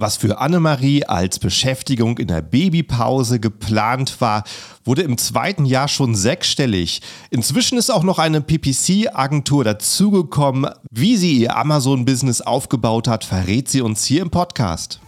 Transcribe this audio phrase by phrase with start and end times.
[0.00, 4.44] Was für Annemarie als Beschäftigung in der Babypause geplant war,
[4.84, 7.02] wurde im zweiten Jahr schon sechsstellig.
[7.30, 10.70] Inzwischen ist auch noch eine PPC-Agentur dazugekommen.
[10.92, 15.00] Wie sie ihr Amazon-Business aufgebaut hat, verrät sie uns hier im Podcast.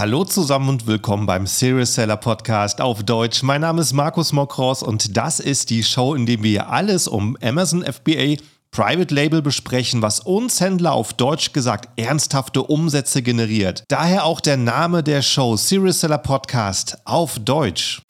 [0.00, 3.42] Hallo zusammen und willkommen beim Serious Seller Podcast auf Deutsch.
[3.42, 7.36] Mein Name ist Markus Mokros und das ist die Show, in der wir alles um
[7.42, 8.36] Amazon FBA
[8.70, 13.84] Private Label besprechen, was uns Händler auf Deutsch gesagt ernsthafte Umsätze generiert.
[13.88, 18.00] Daher auch der Name der Show Serious Seller Podcast auf Deutsch.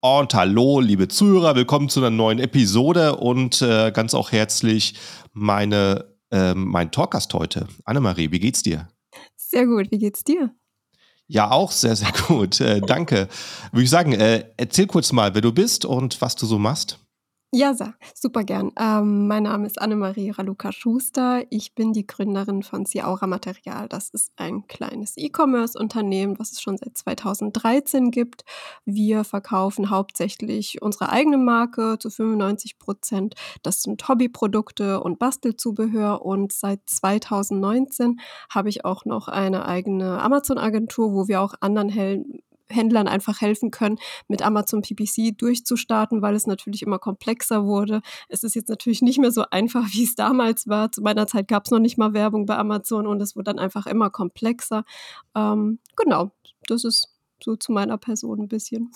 [0.00, 4.94] Und hallo, liebe Zuhörer, willkommen zu einer neuen Episode und äh, ganz auch herzlich
[5.32, 7.68] meine, äh, mein Talkgast heute.
[7.84, 8.88] Annemarie, wie geht's dir?
[9.36, 10.50] Sehr gut, wie geht's dir?
[11.26, 12.60] Ja, auch sehr, sehr gut.
[12.60, 13.28] Äh, danke.
[13.72, 16.98] Würde ich sagen, äh, erzähl kurz mal, wer du bist und was du so machst.
[17.56, 17.72] Ja,
[18.16, 18.72] super gern.
[18.76, 21.44] Ähm, mein Name ist Annemarie Raluca-Schuster.
[21.50, 23.88] Ich bin die Gründerin von Ciaura Material.
[23.88, 28.42] Das ist ein kleines E-Commerce-Unternehmen, was es schon seit 2013 gibt.
[28.84, 33.36] Wir verkaufen hauptsächlich unsere eigene Marke zu 95 Prozent.
[33.62, 36.22] Das sind Hobbyprodukte und Bastelzubehör.
[36.22, 38.18] Und seit 2019
[38.50, 43.70] habe ich auch noch eine eigene Amazon-Agentur, wo wir auch anderen Helden Händlern einfach helfen
[43.70, 43.98] können,
[44.28, 48.00] mit Amazon PPC durchzustarten, weil es natürlich immer komplexer wurde.
[48.28, 50.92] Es ist jetzt natürlich nicht mehr so einfach, wie es damals war.
[50.92, 53.58] Zu meiner Zeit gab es noch nicht mal Werbung bei Amazon und es wurde dann
[53.58, 54.84] einfach immer komplexer.
[55.34, 56.32] Ähm, genau,
[56.66, 57.08] das ist
[57.42, 58.90] so zu meiner Person ein bisschen.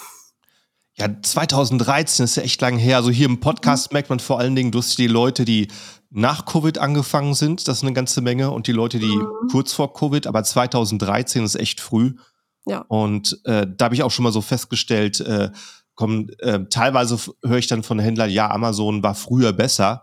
[0.98, 2.96] Ja, 2013 ist ja echt lang her.
[2.96, 3.96] Also hier im Podcast mhm.
[3.96, 5.68] merkt man vor allen Dingen, du hast die Leute, die
[6.10, 9.48] nach Covid angefangen sind, das ist eine ganze Menge, und die Leute, die mhm.
[9.50, 12.14] kurz vor Covid, aber 2013 ist echt früh.
[12.68, 12.84] Ja.
[12.88, 15.50] Und äh, da habe ich auch schon mal so festgestellt, äh,
[15.94, 20.02] komm, äh, teilweise höre ich dann von Händlern, ja, Amazon war früher besser.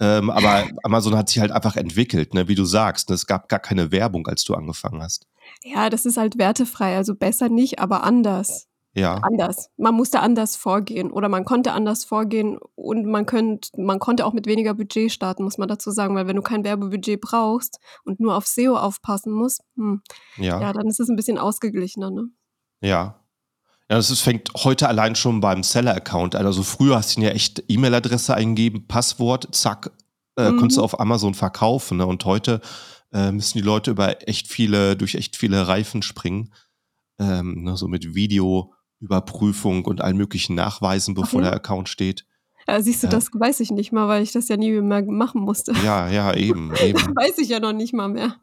[0.00, 3.08] Ähm, aber Amazon hat sich halt einfach entwickelt, ne, wie du sagst.
[3.08, 3.14] Ne?
[3.14, 5.26] Es gab gar keine Werbung, als du angefangen hast.
[5.62, 6.96] Ja, das ist halt wertefrei.
[6.96, 9.14] Also besser nicht, aber anders ja.
[9.16, 9.70] anders.
[9.76, 14.32] Man musste anders vorgehen oder man konnte anders vorgehen und man, könnt, man konnte auch
[14.32, 18.20] mit weniger Budget starten, muss man dazu sagen, weil wenn du kein Werbebudget brauchst und
[18.20, 20.02] nur auf SEO aufpassen musst, hm,
[20.36, 20.60] ja.
[20.60, 22.10] ja, dann ist es ein bisschen ausgeglichener.
[22.10, 22.28] Ne?
[22.80, 23.20] Ja.
[23.90, 26.44] Ja, das ist, fängt heute allein schon beim Seller-Account an.
[26.44, 29.90] Also früher hast du ja echt E-Mail-Adresse eingeben, Passwort, zack,
[30.36, 30.58] äh, mhm.
[30.58, 31.96] konntest du auf Amazon verkaufen.
[31.96, 32.06] Ne?
[32.06, 32.60] Und heute
[33.12, 36.52] äh, müssen die Leute über echt viele, durch echt viele Reifen springen.
[37.18, 37.76] Ähm, ne?
[37.76, 41.50] So mit Video, Überprüfung und allen möglichen Nachweisen, bevor okay.
[41.50, 42.24] der Account steht.
[42.66, 45.02] Ja, siehst du, äh, das weiß ich nicht mal, weil ich das ja nie mehr
[45.02, 45.72] machen musste.
[45.84, 46.74] Ja, ja, eben.
[46.76, 46.98] eben.
[46.98, 48.34] Das weiß ich ja noch nicht mal mehr.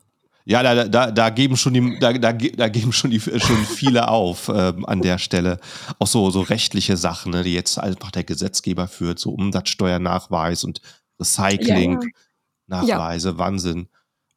[0.47, 4.09] Ja, da, da, da geben schon die, da, da, da geben schon die schon viele
[4.09, 5.59] auf ähm, an der Stelle.
[5.97, 10.81] Auch so, so rechtliche Sachen, ne, die jetzt einfach der Gesetzgeber führt, so Umsatzsteuernachweis und
[11.19, 13.39] Recycling-Nachweise, ja, ja.
[13.39, 13.88] Wahnsinn.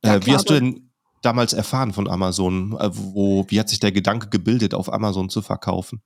[0.01, 0.88] Äh, ja, wie hast du denn
[1.23, 2.77] damals erfahren von Amazon?
[2.79, 6.03] Äh, wo, wie hat sich der Gedanke gebildet, auf Amazon zu verkaufen?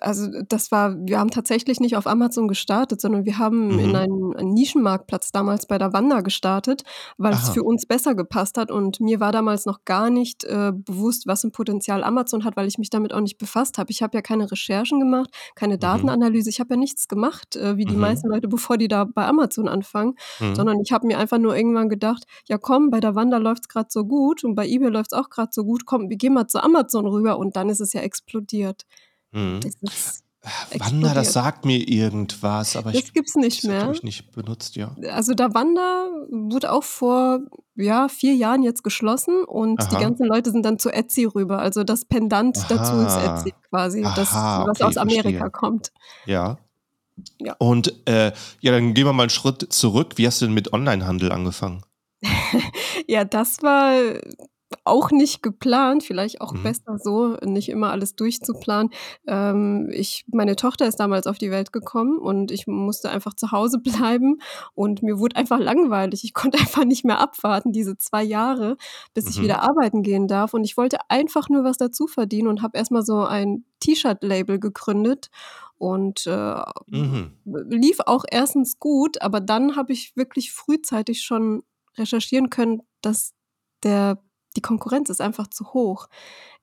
[0.00, 3.78] Also das war, wir haben tatsächlich nicht auf Amazon gestartet, sondern wir haben mhm.
[3.78, 6.82] in einen, einen, Nischenmarktplatz damals bei der Wanda gestartet,
[7.18, 7.42] weil Aha.
[7.42, 8.70] es für uns besser gepasst hat.
[8.70, 12.68] Und mir war damals noch gar nicht äh, bewusst, was ein Potenzial Amazon hat, weil
[12.68, 13.90] ich mich damit auch nicht befasst habe.
[13.90, 15.80] Ich habe ja keine Recherchen gemacht, keine mhm.
[15.80, 18.00] Datenanalyse, ich habe ja nichts gemacht, äh, wie die mhm.
[18.00, 20.54] meisten Leute, bevor die da bei Amazon anfangen, mhm.
[20.54, 23.68] sondern ich habe mir einfach nur irgendwann gedacht, ja komm, bei der Wanda läuft es
[23.68, 26.34] gerade so gut und bei eBay läuft es auch gerade so gut, komm, wir gehen
[26.34, 28.86] mal zu Amazon rüber und dann ist es ja explodiert.
[29.32, 29.60] Mhm.
[29.80, 30.22] Das
[30.78, 33.90] Wanda, das sagt mir irgendwas, aber das ich gibt's nicht mehr.
[33.90, 34.94] Ich nicht benutzt, ja.
[35.10, 37.40] Also der Wanda wurde auch vor
[37.74, 39.88] ja, vier Jahren jetzt geschlossen und Aha.
[39.88, 41.58] die ganzen Leute sind dann zu Etsy rüber.
[41.58, 42.66] Also das Pendant Aha.
[42.68, 45.50] dazu ist Etsy quasi, Aha, das, was okay, aus Amerika verstehe.
[45.50, 45.92] kommt.
[46.26, 46.58] Ja.
[47.38, 47.56] ja.
[47.58, 50.12] Und äh, ja, dann gehen wir mal einen Schritt zurück.
[50.16, 51.82] Wie hast du denn mit Onlinehandel angefangen?
[53.08, 53.94] ja, das war
[54.84, 56.62] auch nicht geplant, vielleicht auch mhm.
[56.62, 58.92] besser so, nicht immer alles durchzuplanen.
[59.26, 63.52] Ähm, ich, meine Tochter ist damals auf die Welt gekommen und ich musste einfach zu
[63.52, 64.38] Hause bleiben
[64.74, 66.24] und mir wurde einfach langweilig.
[66.24, 68.76] Ich konnte einfach nicht mehr abwarten, diese zwei Jahre,
[69.14, 69.30] bis mhm.
[69.30, 70.54] ich wieder arbeiten gehen darf.
[70.54, 75.30] Und ich wollte einfach nur was dazu verdienen und habe erstmal so ein T-Shirt-Label gegründet
[75.78, 77.32] und äh, mhm.
[77.44, 81.62] lief auch erstens gut, aber dann habe ich wirklich frühzeitig schon
[81.98, 83.34] recherchieren können, dass
[83.82, 84.18] der
[84.56, 86.08] die Konkurrenz ist einfach zu hoch.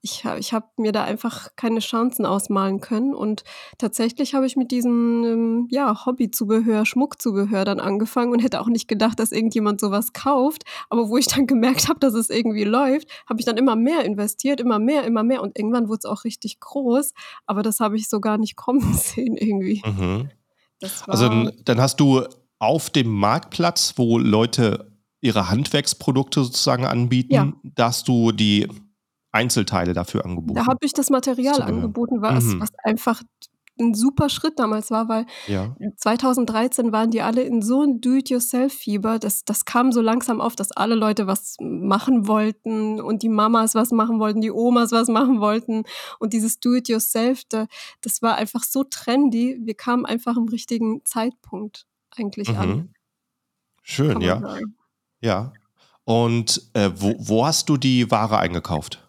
[0.01, 3.13] Ich, ich habe mir da einfach keine Chancen ausmalen können.
[3.13, 3.45] Und
[3.78, 8.90] tatsächlich habe ich mit diesem ähm, ja, Hobbyzubehör, Schmuckzubehör dann angefangen und hätte auch nicht
[8.90, 10.63] gedacht, dass irgendjemand sowas kauft.
[10.90, 14.04] Aber wo ich dann gemerkt habe, dass es irgendwie läuft, habe ich dann immer mehr
[14.04, 15.42] investiert, immer mehr, immer mehr.
[15.42, 17.13] Und irgendwann wurde es auch richtig groß.
[17.45, 19.81] Aber das habe ich so gar nicht kommen sehen irgendwie.
[19.86, 20.30] Mhm.
[21.07, 22.24] also dann hast du
[22.60, 24.93] auf dem Marktplatz, wo Leute
[25.23, 27.53] ihre Handwerksprodukte sozusagen anbieten, ja.
[27.63, 28.67] dass du die
[29.31, 30.55] Einzelteile dafür angeboten.
[30.55, 32.59] Da habe ich das Material so, angeboten, was, mhm.
[32.59, 33.23] was einfach
[33.79, 35.75] ein super Schritt damals war, weil ja.
[35.97, 39.17] 2013 waren die alle in so ein Do-it-yourself-Fieber.
[39.17, 43.73] Das, das kam so langsam auf, dass alle Leute was machen wollten und die Mamas
[43.73, 45.85] was machen wollten, die Omas was machen wollten.
[46.19, 47.65] Und dieses Do-it-yourself, da,
[48.01, 49.57] das war einfach so trendy.
[49.63, 52.57] Wir kamen einfach im richtigen Zeitpunkt eigentlich mhm.
[52.57, 52.93] an.
[53.81, 54.39] Schön, ja.
[54.39, 54.75] Sagen.
[55.23, 55.53] Ja.
[56.05, 58.99] Und äh, wo, wo hast du die Ware eingekauft?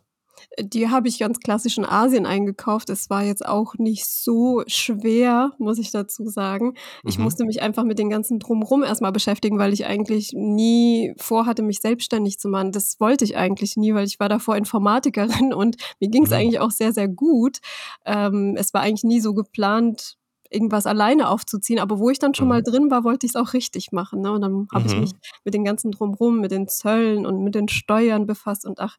[0.60, 2.88] Die habe ich ganz klassisch in Asien eingekauft.
[2.88, 6.74] Es war jetzt auch nicht so schwer, muss ich dazu sagen.
[7.02, 7.24] Ich mhm.
[7.24, 11.80] musste mich einfach mit den ganzen Drumrum erstmal beschäftigen, weil ich eigentlich nie vorhatte, mich
[11.80, 12.70] selbstständig zu machen.
[12.70, 16.36] Das wollte ich eigentlich nie, weil ich war davor Informatikerin und mir ging es mhm.
[16.36, 17.58] eigentlich auch sehr, sehr gut.
[18.04, 20.16] Ähm, es war eigentlich nie so geplant,
[20.54, 21.78] irgendwas alleine aufzuziehen.
[21.78, 22.50] Aber wo ich dann schon mhm.
[22.50, 24.20] mal drin war, wollte ich es auch richtig machen.
[24.20, 24.32] Ne?
[24.32, 24.90] Und dann habe mhm.
[24.90, 25.10] ich mich
[25.44, 28.64] mit den ganzen Drumrum, mit den Zöllen und mit den Steuern befasst.
[28.64, 28.96] Und ach,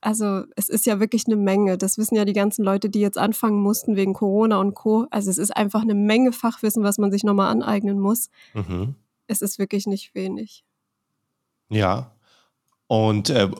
[0.00, 1.78] also es ist ja wirklich eine Menge.
[1.78, 5.06] Das wissen ja die ganzen Leute, die jetzt anfangen mussten wegen Corona und Co.
[5.10, 8.30] Also es ist einfach eine Menge Fachwissen, was man sich nochmal aneignen muss.
[8.54, 8.94] Mhm.
[9.26, 10.64] Es ist wirklich nicht wenig.
[11.68, 12.12] Ja.
[12.86, 13.50] Und äh,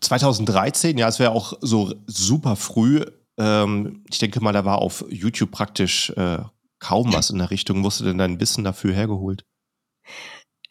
[0.00, 3.04] 2013, ja, es wäre auch so super früh
[3.40, 6.38] ähm, ich denke mal, da war auf YouTube praktisch äh,
[6.78, 7.82] kaum was in der Richtung.
[7.82, 9.44] Wo hast du denn dein Wissen dafür hergeholt?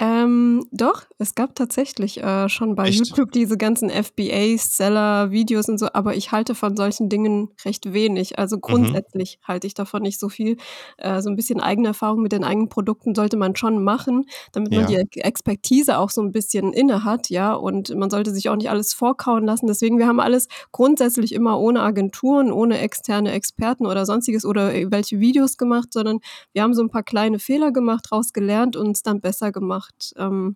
[0.01, 2.99] Ähm, doch, es gab tatsächlich äh, schon bei Echt?
[2.99, 8.39] YouTube diese ganzen FBA-Seller-Videos und so, aber ich halte von solchen Dingen recht wenig.
[8.39, 8.61] Also mhm.
[8.61, 9.47] grundsätzlich mhm.
[9.49, 10.55] halte ich davon nicht so viel.
[10.97, 14.23] Äh, so ein bisschen eigene Erfahrung mit den eigenen Produkten sollte man schon machen,
[14.53, 14.83] damit ja.
[14.83, 17.53] man die Expertise auch so ein bisschen inne hat, ja.
[17.53, 19.67] Und man sollte sich auch nicht alles vorkauen lassen.
[19.67, 25.19] Deswegen, wir haben alles grundsätzlich immer ohne Agenturen, ohne externe Experten oder sonstiges oder welche
[25.19, 26.19] Videos gemacht, sondern
[26.53, 29.88] wir haben so ein paar kleine Fehler gemacht, daraus gelernt und es dann besser gemacht
[29.89, 30.13] gemacht.
[30.17, 30.55] Ähm,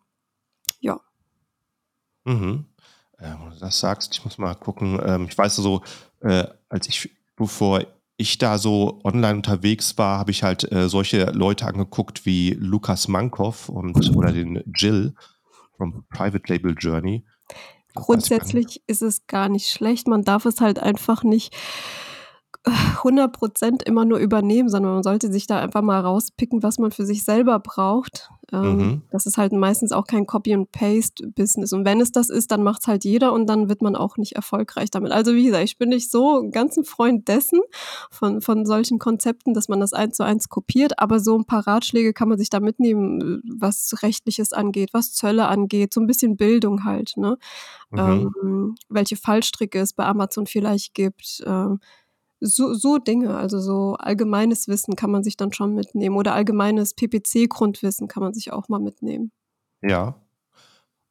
[0.80, 1.00] ja.
[2.25, 2.65] Mhm.
[3.18, 5.00] Äh, das sagst, ich muss mal gucken.
[5.06, 5.81] Ähm, ich weiß so,
[6.21, 7.85] äh, als ich, bevor
[8.18, 13.07] ich da so online unterwegs war, habe ich halt äh, solche Leute angeguckt wie Lukas
[13.07, 15.15] Mankow und oder den Jill
[15.77, 17.25] vom Private Label Journey.
[17.95, 20.07] Grundsätzlich ist es gar nicht schlecht.
[20.07, 21.56] Man darf es halt einfach nicht
[22.65, 27.06] 100% immer nur übernehmen, sondern man sollte sich da einfach mal rauspicken, was man für
[27.06, 28.30] sich selber braucht.
[28.54, 29.01] Ähm, mhm.
[29.12, 31.74] Das ist halt meistens auch kein Copy-and-Paste-Business.
[31.74, 34.15] Und wenn es das ist, dann macht es halt jeder und dann wird man auch
[34.15, 35.12] nicht erfolgreich damit.
[35.12, 37.60] Also wie gesagt, ich bin nicht so ganz ein Freund dessen,
[38.12, 41.68] von, von solchen Konzepten, dass man das eins zu eins kopiert, aber so ein paar
[41.68, 46.38] Ratschläge kann man sich da mitnehmen, was Rechtliches angeht, was Zölle angeht, so ein bisschen
[46.38, 47.38] Bildung halt, ne?
[47.92, 48.31] Mhm.
[48.42, 51.44] Ähm, welche Fallstricke es bei Amazon vielleicht gibt.
[51.45, 51.80] Ähm,
[52.45, 56.93] so, so Dinge, also so allgemeines Wissen kann man sich dann schon mitnehmen oder allgemeines
[56.93, 59.31] PPC-Grundwissen kann man sich auch mal mitnehmen.
[59.81, 60.15] Ja.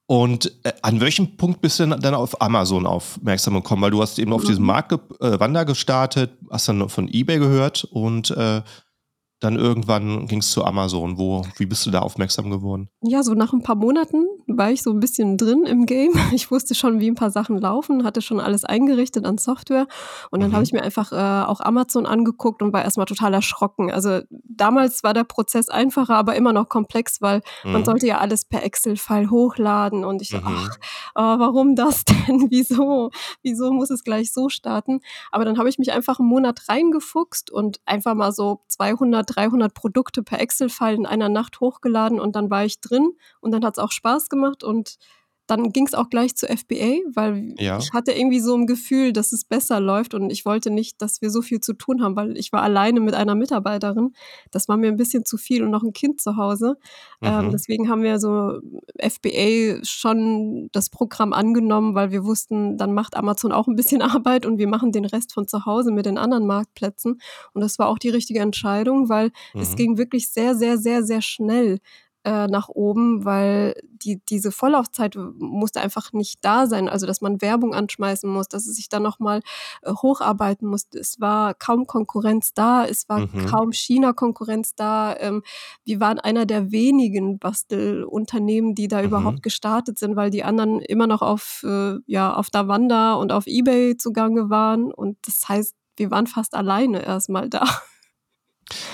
[0.07, 3.83] Und äh, an welchem Punkt bist du denn dann auf Amazon aufmerksam gekommen?
[3.83, 4.49] Weil du hast eben auf mhm.
[4.49, 8.63] diesem Markt äh, Wander gestartet, hast dann von eBay gehört und äh,
[9.43, 11.19] dann irgendwann ging es zu Amazon.
[11.19, 12.89] Wo, wie bist du da aufmerksam geworden?
[13.03, 16.13] Ja, so nach ein paar Monaten war ich so ein bisschen drin im Game.
[16.33, 19.87] Ich wusste schon, wie ein paar Sachen laufen, hatte schon alles eingerichtet an Software.
[20.31, 20.55] Und dann mhm.
[20.55, 23.91] habe ich mir einfach äh, auch Amazon angeguckt und war erstmal total erschrocken.
[23.91, 27.73] Also damals war der Prozess einfacher, aber immer noch komplex, weil mhm.
[27.73, 30.05] man sollte ja alles per Excel-File hochladen.
[30.05, 30.45] Und ich so, mhm.
[30.47, 30.77] ach,
[31.17, 32.47] äh, warum das denn?
[32.51, 33.11] Wieso?
[33.43, 35.01] Wieso muss es gleich so starten?
[35.33, 39.73] Aber dann habe ich mich einfach einen Monat reingefuchst und einfach mal so 200, 300
[39.75, 43.75] Produkte per Excel-File in einer Nacht hochgeladen und dann war ich drin und dann hat
[43.75, 44.99] es auch Spaß gemacht und
[45.53, 47.79] dann ging es auch gleich zu FBA, weil ja.
[47.79, 51.21] ich hatte irgendwie so ein Gefühl, dass es besser läuft und ich wollte nicht, dass
[51.21, 54.15] wir so viel zu tun haben, weil ich war alleine mit einer Mitarbeiterin.
[54.51, 56.79] Das war mir ein bisschen zu viel und noch ein Kind zu Hause.
[57.21, 57.45] Ähm, mhm.
[57.45, 58.61] Ähm, deswegen haben wir so
[58.99, 64.47] FBA schon das Programm angenommen, weil wir wussten, dann macht Amazon auch ein bisschen Arbeit
[64.47, 67.21] und wir machen den Rest von zu Hause mit den anderen Marktplätzen.
[67.53, 69.61] Und das war auch die richtige Entscheidung, weil mhm.
[69.61, 71.79] es ging wirklich sehr, sehr, sehr, sehr schnell
[72.25, 76.89] äh, nach oben, weil die, diese Vorlaufzeit musste einfach nicht da sein.
[76.89, 79.41] Also, dass man Werbung anschmeißen muss, dass es sich dann nochmal
[79.83, 80.99] äh, hocharbeiten musste.
[80.99, 83.47] Es war kaum Konkurrenz da, es war mhm.
[83.47, 85.17] kaum China-Konkurrenz da.
[85.19, 85.43] Ähm,
[85.85, 89.07] wir waren einer der wenigen Bastelunternehmen, die da mhm.
[89.07, 93.47] überhaupt gestartet sind, weil die anderen immer noch auf, äh, ja, auf Davanda und auf
[93.47, 94.93] Ebay zugange waren.
[94.93, 97.65] Und das heißt, wir waren fast alleine erstmal da.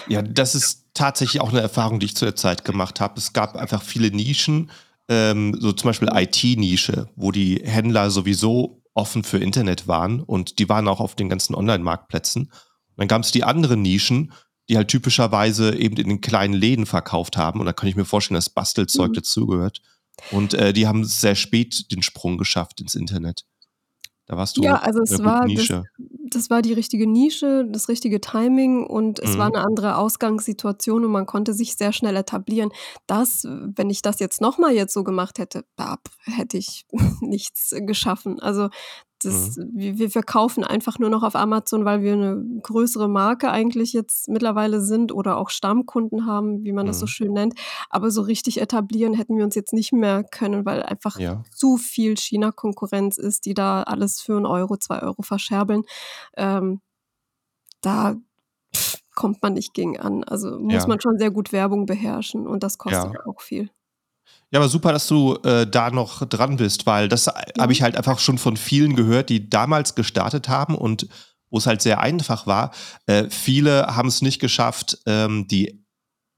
[0.09, 3.19] Ja, das ist tatsächlich auch eine Erfahrung, die ich zu der Zeit gemacht habe.
[3.19, 4.71] Es gab einfach viele Nischen,
[5.09, 10.69] ähm, so zum Beispiel IT-Nische, wo die Händler sowieso offen für Internet waren und die
[10.69, 12.51] waren auch auf den ganzen Online-Marktplätzen.
[12.97, 14.33] Dann gab es die anderen Nischen,
[14.69, 17.61] die halt typischerweise eben in den kleinen Läden verkauft haben.
[17.61, 19.15] Und da kann ich mir vorstellen, dass Bastelzeug mhm.
[19.15, 19.81] dazugehört.
[20.33, 23.45] Und äh, die haben sehr spät den Sprung geschafft ins Internet.
[24.27, 25.85] Da warst du ja, also es war Nische.
[25.97, 29.39] Das, das, war die richtige Nische, das richtige Timing und es mhm.
[29.39, 32.71] war eine andere Ausgangssituation und man konnte sich sehr schnell etablieren.
[33.07, 36.87] Das, wenn ich das jetzt nochmal jetzt so gemacht hätte, da hätte ich
[37.21, 38.41] nichts geschaffen.
[38.41, 38.69] Also
[39.23, 39.71] das, mhm.
[39.75, 44.29] wir, wir verkaufen einfach nur noch auf Amazon, weil wir eine größere Marke eigentlich jetzt
[44.29, 46.89] mittlerweile sind oder auch Stammkunden haben, wie man mhm.
[46.89, 47.09] das so mhm.
[47.09, 47.55] schön nennt.
[47.91, 51.43] Aber so richtig etablieren hätten wir uns jetzt nicht mehr können, weil einfach ja.
[51.53, 55.83] zu viel China-Konkurrenz ist, die da alles für einen Euro, zwei Euro verscherbeln.
[56.37, 56.81] Ähm,
[57.81, 58.17] da
[59.15, 60.25] kommt man nicht gegen an.
[60.25, 60.87] Also muss ja.
[60.87, 63.27] man schon sehr gut Werbung beherrschen und das kostet ja.
[63.27, 63.71] auch viel.
[64.51, 67.61] Ja, aber super, dass du äh, da noch dran bist, weil das mhm.
[67.61, 71.09] habe ich halt einfach schon von vielen gehört, die damals gestartet haben und
[71.51, 72.73] wo es halt sehr einfach war.
[73.07, 75.85] Äh, viele haben es nicht geschafft, ähm, die,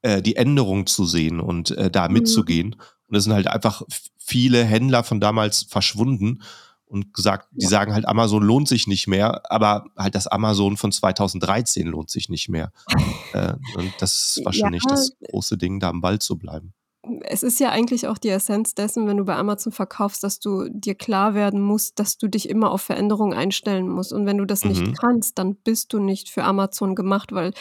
[0.02, 2.14] äh, die Änderung zu sehen und äh, da mhm.
[2.14, 2.76] mitzugehen.
[3.06, 3.82] Und es sind halt einfach
[4.18, 6.42] viele Händler von damals verschwunden
[6.90, 10.92] und gesagt, die sagen halt, Amazon lohnt sich nicht mehr, aber halt das Amazon von
[10.92, 12.72] 2013 lohnt sich nicht mehr.
[13.32, 14.94] äh, und das ist wahrscheinlich ja.
[14.94, 16.74] das große Ding, da am Ball zu bleiben
[17.22, 20.68] es ist ja eigentlich auch die Essenz dessen, wenn du bei Amazon verkaufst, dass du
[20.68, 24.12] dir klar werden musst, dass du dich immer auf Veränderungen einstellen musst.
[24.12, 24.70] Und wenn du das mhm.
[24.70, 27.52] nicht kannst, dann bist du nicht für Amazon gemacht, weil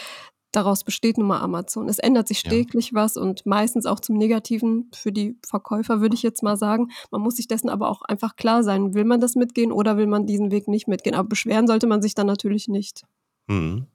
[0.52, 1.90] daraus besteht nun mal Amazon.
[1.90, 2.96] Es ändert sich stetig ja.
[2.96, 6.90] was und meistens auch zum Negativen für die Verkäufer, würde ich jetzt mal sagen.
[7.12, 10.08] Man muss sich dessen aber auch einfach klar sein, will man das mitgehen oder will
[10.08, 11.16] man diesen Weg nicht mitgehen.
[11.16, 13.04] Aber beschweren sollte man sich dann natürlich nicht.
[13.48, 13.88] Mhm.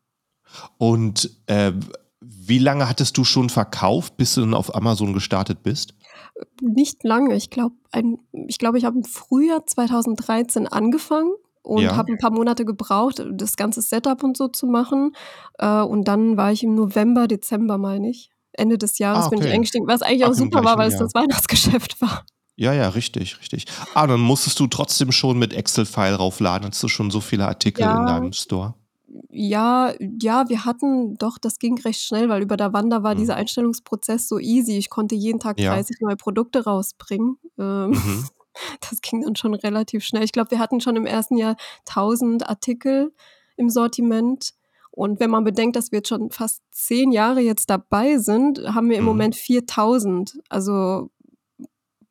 [0.78, 1.72] Und äh,
[2.20, 5.94] wie lange hattest du schon verkauft, bis du dann auf Amazon gestartet bist?
[6.60, 7.34] Nicht lange.
[7.34, 7.76] Ich glaube,
[8.46, 11.32] ich, glaub, ich habe im Frühjahr 2013 angefangen
[11.64, 11.96] und ja.
[11.96, 15.16] habe ein paar Monate gebraucht, das ganze Setup und so zu machen.
[15.58, 18.30] Äh, und dann war ich im November, Dezember, meine ich.
[18.52, 19.36] Ende des Jahres ah, okay.
[19.36, 22.24] bin ich eingestiegen, was eigentlich Ach, auch super war, weil es das Weihnachtsgeschäft war.
[22.56, 23.64] Ja, ja, richtig, richtig.
[23.94, 27.82] Ah, dann musstest du trotzdem schon mit Excel-File raufladen, hast du schon so viele Artikel
[27.82, 28.74] ja, in deinem Store.
[29.30, 33.20] Ja, ja, wir hatten doch, das ging recht schnell, weil über der Wanda war mhm.
[33.20, 34.76] dieser Einstellungsprozess so easy.
[34.76, 35.74] Ich konnte jeden Tag ja.
[35.74, 37.38] 30 neue Produkte rausbringen.
[37.58, 38.28] Ähm, mhm.
[38.80, 40.24] Das ging dann schon relativ schnell.
[40.24, 41.56] Ich glaube, wir hatten schon im ersten Jahr
[41.88, 43.12] 1000 Artikel
[43.56, 44.54] im Sortiment.
[44.90, 48.88] Und wenn man bedenkt, dass wir jetzt schon fast zehn Jahre jetzt dabei sind, haben
[48.88, 49.08] wir im mhm.
[49.08, 50.38] Moment 4000.
[50.48, 51.10] Also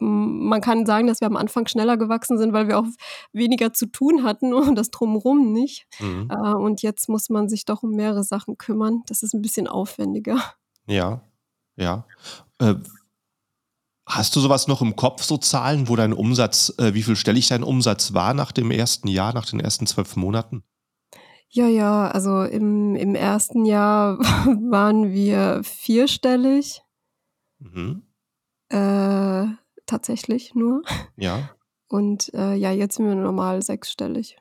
[0.04, 2.86] man kann sagen, dass wir am Anfang schneller gewachsen sind, weil wir auch
[3.32, 5.88] weniger zu tun hatten und das drumherum nicht.
[6.00, 6.30] Mhm.
[6.30, 9.04] Äh, und jetzt muss man sich doch um mehrere Sachen kümmern.
[9.08, 10.38] Das ist ein bisschen aufwendiger.
[10.88, 11.22] Ja,
[11.78, 12.06] ja.
[12.60, 12.76] Äh,
[14.06, 17.48] hast du sowas noch im Kopf, so Zahlen, wo dein Umsatz, äh, wie viel stellig
[17.48, 20.64] dein Umsatz war nach dem ersten Jahr, nach den ersten zwölf Monaten?
[21.50, 26.82] Ja, ja, also im, im ersten Jahr waren wir vierstellig.
[27.60, 28.04] Mhm.
[28.70, 29.46] Äh,
[29.86, 30.82] tatsächlich nur.
[31.16, 31.52] Ja.
[31.88, 34.38] Und äh, ja, jetzt sind wir normal sechsstellig.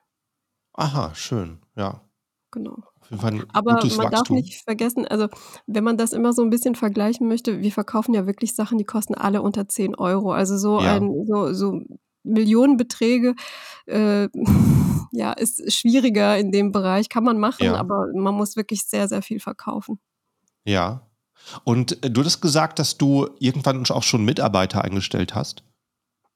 [0.73, 2.00] Aha, schön, ja.
[2.50, 2.78] Genau.
[3.52, 4.11] Aber man Wachstum.
[4.11, 5.28] darf nicht vergessen, also
[5.66, 8.85] wenn man das immer so ein bisschen vergleichen möchte, wir verkaufen ja wirklich Sachen, die
[8.85, 10.33] kosten alle unter 10 Euro.
[10.33, 10.97] Also so ja.
[10.97, 11.81] ein, so, so
[12.25, 13.35] Millionenbeträge
[13.87, 14.28] äh,
[15.12, 17.09] ja, ist schwieriger in dem Bereich.
[17.09, 17.76] Kann man machen, ja.
[17.76, 19.99] aber man muss wirklich sehr, sehr viel verkaufen.
[20.64, 21.07] Ja,
[21.64, 25.64] und äh, du hast gesagt, dass du irgendwann auch schon Mitarbeiter eingestellt hast.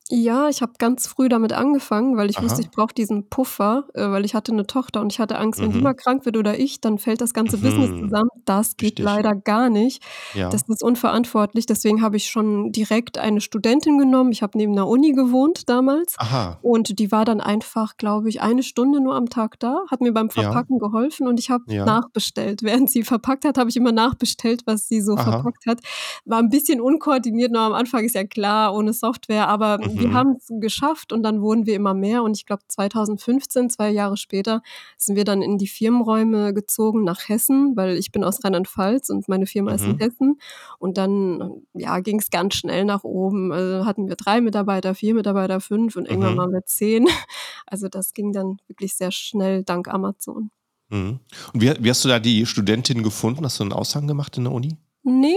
[0.08, 2.44] Ja, ich habe ganz früh damit angefangen, weil ich Aha.
[2.44, 5.60] wusste, ich brauche diesen Puffer, äh, weil ich hatte eine Tochter und ich hatte Angst,
[5.60, 5.82] wenn die mhm.
[5.84, 8.04] mal krank wird oder ich, dann fällt das ganze Business mhm.
[8.04, 8.30] zusammen.
[8.44, 9.04] Das geht Richtig.
[9.04, 10.02] leider gar nicht.
[10.34, 10.48] Ja.
[10.48, 11.66] Das ist unverantwortlich.
[11.66, 14.30] Deswegen habe ich schon direkt eine Studentin genommen.
[14.30, 16.14] Ich habe neben einer Uni gewohnt damals.
[16.18, 16.58] Aha.
[16.62, 20.12] Und die war dann einfach, glaube ich, eine Stunde nur am Tag da, hat mir
[20.12, 20.86] beim Verpacken ja.
[20.86, 21.84] geholfen und ich habe ja.
[21.84, 22.62] nachbestellt.
[22.62, 25.32] Während sie verpackt hat, habe ich immer nachbestellt, was sie so Aha.
[25.32, 25.80] verpackt hat.
[26.25, 30.12] War ein bisschen unkoordiniert, nur am Anfang ist ja klar, ohne Software, aber wir Mhm.
[30.12, 34.16] haben es geschafft und dann wurden wir immer mehr und ich glaube 2015, 2 Jahre
[34.16, 34.62] später,
[34.98, 39.28] sind wir dann in die Firmenräume gezogen nach Hessen, weil ich bin aus Rheinland-Pfalz und
[39.28, 39.98] meine Firma ist in Mhm.
[39.98, 40.38] Hessen
[40.78, 43.52] und dann, ja, ging es ganz schnell nach oben.
[43.52, 46.38] Also, hatten wir 3 Mitarbeiter, 4 Mitarbeiter, 5 und irgendwann Mhm.
[46.38, 47.06] waren wir 10.
[47.66, 50.50] Also, das ging dann wirklich sehr schnell dank Amazon.
[50.90, 51.20] Mhm.
[51.52, 53.44] Und wie wie hast du da die Studentin gefunden?
[53.44, 54.76] Hast du 'n Aushang gemacht in der Uni?
[55.08, 55.36] Ne,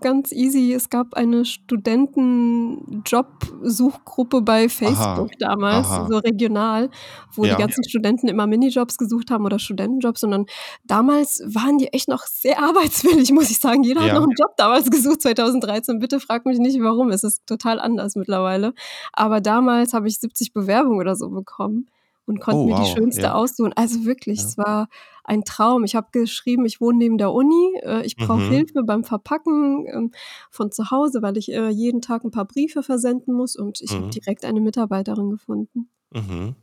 [0.00, 0.72] ganz easy.
[0.72, 6.06] Es gab eine Studenten-Jobsuchgruppe bei Aha, Facebook damals, aha.
[6.08, 6.88] so regional,
[7.34, 7.58] wo die Ja.
[7.58, 10.46] ganzen Studenten immer Minijobs gesucht haben oder Studentenjobs und dann
[10.84, 13.82] damals waren die echt noch sehr arbeitswillig, muss ich sagen.
[13.82, 14.26] Jeder hat noch Ja.
[14.26, 15.98] 'n Job damals gesucht, 2013.
[15.98, 17.10] Bitte frag mich nicht, warum.
[17.10, 18.72] Es ist total anders mittlerweile.
[19.12, 21.88] Aber damals habe ich 70 Bewerbungen oder so bekommen
[22.30, 23.34] und konnte Oh, mir die wow, schönste ja.
[23.34, 23.74] aussuchen.
[23.76, 24.50] Also wirklich, Ja.
[24.50, 24.88] es war
[25.24, 25.84] ein Traum.
[25.84, 28.52] Ich habe geschrieben, ich wohne neben der Uni, äh, ich brauche Mhm.
[28.54, 30.12] Hilfe beim Verpacken, ähm,
[30.50, 33.98] von zu Hause, weil ich, äh, jeden Tag 'n paar Briefe versenden muss und ich
[33.98, 34.14] habe Mhm.
[34.14, 35.90] direkt eine Mitarbeiterin gefunden.
[36.14, 36.56] Mhm.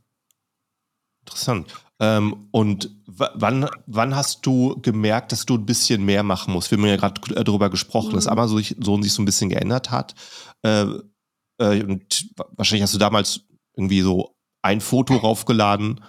[1.25, 1.67] Interessant.
[1.99, 6.71] Ähm, und wa wann wann hast du gemerkt, dass du 'n bisschen mehr machen musst?
[6.71, 8.27] Wir haben ja grad äh, drüber gesprochen, dass Mhm.
[8.27, 10.15] Amazon sich so sich so 'n bisschen geändert hat.
[10.63, 10.85] Äh,
[11.59, 13.41] äh, und wa wahrscheinlich hast du damals
[13.75, 14.36] irgendwie so
[14.67, 16.03] ein Foto raufgeladen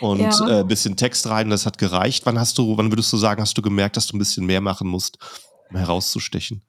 [0.00, 0.60] und, Ja.
[0.60, 2.26] äh, bisschen Text rein, das hat gereicht.
[2.26, 4.60] Wann hast du wann würdest du sagen, hast du gemerkt, dass du 'n bisschen mehr
[4.60, 5.18] machen musst,
[5.70, 6.62] um herauszustechen?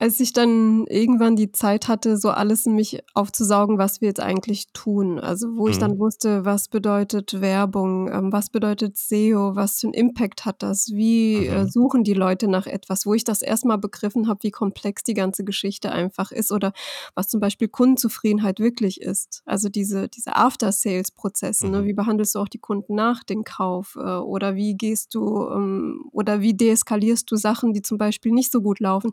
[0.00, 4.20] Als ich dann irgendwann die Zeit hatte, so alles in mich aufzusaugen, was wir jetzt
[4.20, 5.18] eigentlich tun.
[5.18, 5.78] Also, wo ich Mhm.
[5.78, 10.90] dann wusste, was bedeutet Werbung, ähm, was bedeutet SEO, was für 'n Impact hat das,
[10.92, 11.70] wie, äh, Mhm.
[11.70, 15.14] suchen die Leute nach etwas, wo ich das erst mal begriffen habe, wie komplex die
[15.14, 16.72] ganze Geschichte einfach ist oder
[17.14, 19.40] was zum Beispiel Kundenzufriedenheit wirklich ist.
[19.46, 21.84] Also, diese diese After-Sales-Prozesse, ne?
[21.84, 21.86] Mhm.
[21.86, 26.02] Wie behandelst du auch die Kunden nach dem Kauf, äh, oder wie gehst du, ähm
[26.12, 29.12] oder wie deeskalierst du Sachen, die zum Beispiel nicht so gut laufen?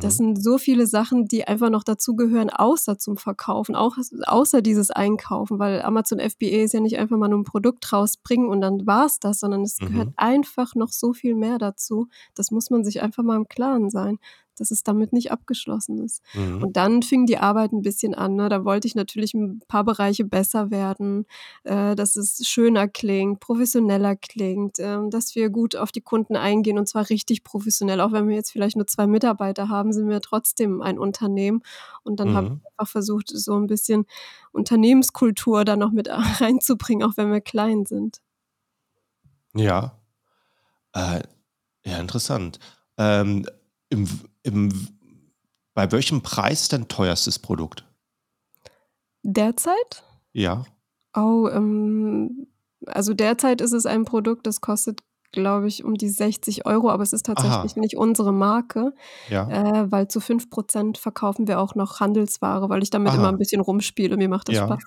[0.00, 0.23] Das Mhm.
[0.24, 5.58] Sind so viele Sachen, die einfach noch dazugehören, außer zum Verkaufen, auch außer dieses Einkaufen,
[5.58, 9.18] weil Amazon FBA ist ja nicht einfach mal nur 'n Produkt rausbringen und dann war's
[9.20, 10.14] das, sondern es gehört Mhm.
[10.16, 12.08] einfach noch so viel mehr dazu.
[12.34, 14.18] Das muss man sich einfach mal im Klaren sein,
[14.60, 16.22] dass es damit nicht abgeschlossen ist.
[16.34, 16.64] Mhm.
[16.64, 18.48] Und dann fing die Arbeit 'n bisschen an, ne?
[18.48, 21.26] Da wollte ich natürlich 'n paar Bereiche besser werden,
[21.64, 26.78] äh, dass es schöner klingt, professioneller klingt, ähm, dass wir gut auf die Kunden eingehen
[26.78, 28.00] und zwar richtig professionell.
[28.00, 31.62] Auch wenn wir jetzt vielleicht nur 2 Mitarbeiter haben, sind wir trotzdem ein Unternehmen.
[32.02, 32.64] Und dann habe ich Mhm.
[32.78, 34.06] einfach versucht, so 'n bisschen
[34.52, 36.08] Unternehmenskultur da noch mit
[36.40, 38.20] reinzubringen, auch wenn wir klein sind.
[39.54, 39.98] Ja.
[40.94, 41.22] Äh,
[41.86, 42.60] ja, interessant.
[42.98, 43.46] Ähm,
[43.94, 44.08] im
[44.42, 44.88] im
[45.74, 47.84] bei welchem Preis dein teuerstes Produkt?
[49.26, 50.04] Derzeit?
[50.34, 50.64] Ja.
[51.16, 52.48] Oh, ähm,
[52.86, 55.00] also derzeit ist es ein Produkt, das kostet,
[55.32, 57.68] glaube ich, um die 60 €, aber es ist Aha.
[57.68, 58.92] tatsächlich nicht unsere Marke,
[59.28, 59.48] Ja.
[59.48, 63.34] äh, weil zu 5 % verkaufen wir auch noch Handelsware, weil ich damit immer 'n
[63.34, 63.38] Aha.
[63.38, 64.16] bisschen rumspiele.
[64.16, 64.66] Mir macht das Ja.
[64.66, 64.82] Spaß.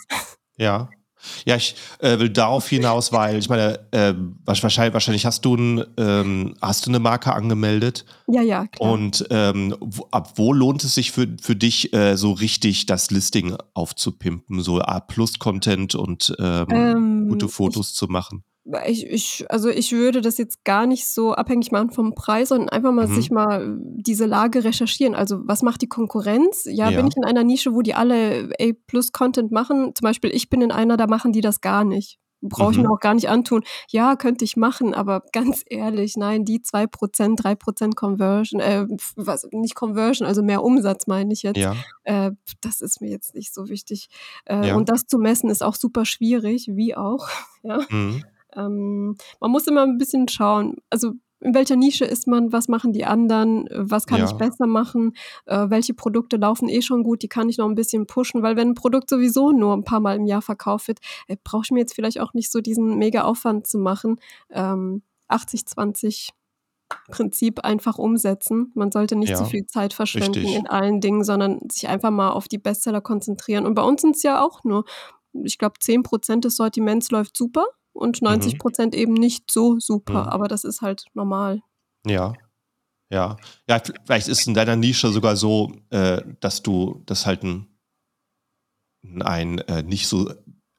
[0.58, 0.90] Ja.
[1.46, 5.56] Ja, ich, äh, will darauf hinaus, weil ich meine, ähm, wahrsch wahrschei wahrscheinlich hast du
[5.56, 8.06] 'n ähm, hast du 'ne Marke angemeldet?
[8.30, 8.92] Ja, ja, klar.
[8.94, 13.12] Und, ähm, w ab wo lohnt es sich für für dich, äh, so richtig das
[13.12, 18.44] Listing aufzupimpen, so A-Plus-Content und, ähm, gute Ähm, ich Fotos zu machen?
[18.86, 22.70] Ich ich also, ich würde das jetzt gar nicht so abhängig machen vom Preis, sondern
[22.70, 23.36] einfach mal sich Mhm.
[23.36, 25.16] mal diese Lage recherchieren.
[25.16, 26.66] Also, was macht die Konkurrenz?
[26.66, 27.08] Ja, bin Ja.
[27.08, 29.94] ich in einer Nische, wo die alle A-Plus-Content machen?
[29.96, 32.20] Zum Beispiel, ich bin in einer, da machen die das gar nicht.
[32.42, 32.92] Brauche ich mir Mhm.
[32.94, 33.64] auch gar nicht antun.
[33.90, 38.86] Ja, könnte ich machen, aber ganz ehrlich, nein, die 2 %, 3 % Conversion, äh,
[39.16, 41.76] was nicht Conversion, also mehr Umsatz meine ich jetzt, Ja.
[42.04, 44.10] äh, das ist mir jetzt nicht so wichtig.
[44.46, 44.76] Äh, Ja.
[44.76, 47.28] und das zu messen ist auch super schwierig, wie auch,
[47.64, 47.80] ja.
[47.90, 48.24] Mhm.
[48.58, 52.94] Ähm, man muss immer 'n bisschen schauen, also, in welcher Nische ist man, was machen
[52.94, 54.38] die anderen, was kann ich Ja.
[54.38, 55.14] besser machen,
[55.46, 58.56] äh, welche Produkte laufen eh schon gut, die kann ich noch 'n bisschen pushen, weil
[58.58, 61.80] wenn 'n Produkt sowieso nur 'n paarmal im Jahr verkauft wird, äh, brauche ich mir
[61.82, 64.18] jetzt vielleicht auch nicht so diesen Mega-Aufwand zu machen.
[64.52, 66.32] Ähm, 80/20
[67.12, 68.72] Prinzip einfach umsetzen.
[68.76, 70.56] Man sollte nicht zu Ja, viel Zeit verschwenden richtig.
[70.56, 73.66] in allen Dingen, sondern sich einfach mal auf die Bestseller konzentrieren.
[73.68, 74.86] Und bei uns sind's ja auch nur,
[75.34, 78.60] ich glaube, 10 % des Sortiments läuft super und 90 Mhm.
[78.60, 80.32] % eben nicht so super, Mhm.
[80.32, 81.62] aber das ist halt normal.
[82.06, 82.34] Ja.
[83.12, 83.38] Ja.
[83.70, 87.68] Ja, vielleicht ist in deiner Nische sogar so, äh, dass du das halt 'n
[89.22, 90.32] ein, äh, nicht so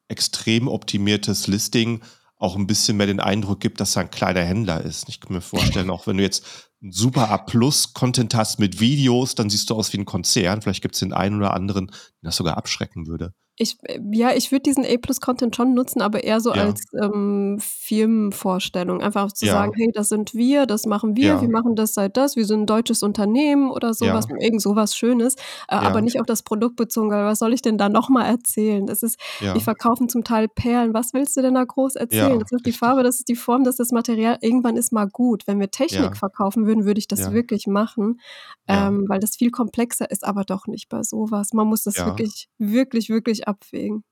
[0.09, 2.01] extrem optimiertes Listing
[2.37, 5.09] auch 'n bisschen mehr den Eindruck gibt, dass da 'n kleiner Händler ist.
[5.09, 6.45] Ich kann mir vorstellen, auch wenn du jetzt
[6.83, 10.63] 'n super A-Plus-Content hast mit Videos, dann siehst du aus wie 'n Konzern.
[10.63, 13.33] Vielleicht gibt's den einen oder anderen, den das sogar abschrecken würde.
[13.61, 16.53] Ich, äh, ja, ich würde diesen A-Plus-Content schon nutzen, aber eher so Ja.
[16.53, 19.01] als, ähm, Firmenvorstellung.
[19.01, 19.77] Einfach zu sagen: Ja.
[19.77, 21.51] „Hey, das sind wir, das machen wir, wir Ja.
[21.51, 24.39] machen das seit das, wir sind 'n deutsches Unternehmen“ oder so was, Ja.
[24.41, 25.35] irgend so was Schönes,
[25.69, 28.25] äh, aber nicht auf das Produkt bezogen, weil was soll ich denn da noch mal
[28.27, 28.87] erzählen?
[28.87, 29.19] Das ist
[29.51, 29.61] wir Ja.
[29.61, 30.95] verkaufen zum Teil Perlen.
[30.95, 32.39] Was willst du denn da groß erzählen?
[32.39, 32.73] Das ist die.
[32.73, 34.39] Farbe, das ist die Form, das ist das Material.
[34.41, 35.43] Irgendwann ist mal gut.
[35.49, 38.21] Wenn wir Technik verkaufen würden, würde ich das wirklich machen,
[38.69, 41.53] ähm, weil das viel komplexer ist, aber doch nicht bei so was.
[41.55, 44.05] Man muss das wirklich, wirklich, wirklich abwägen.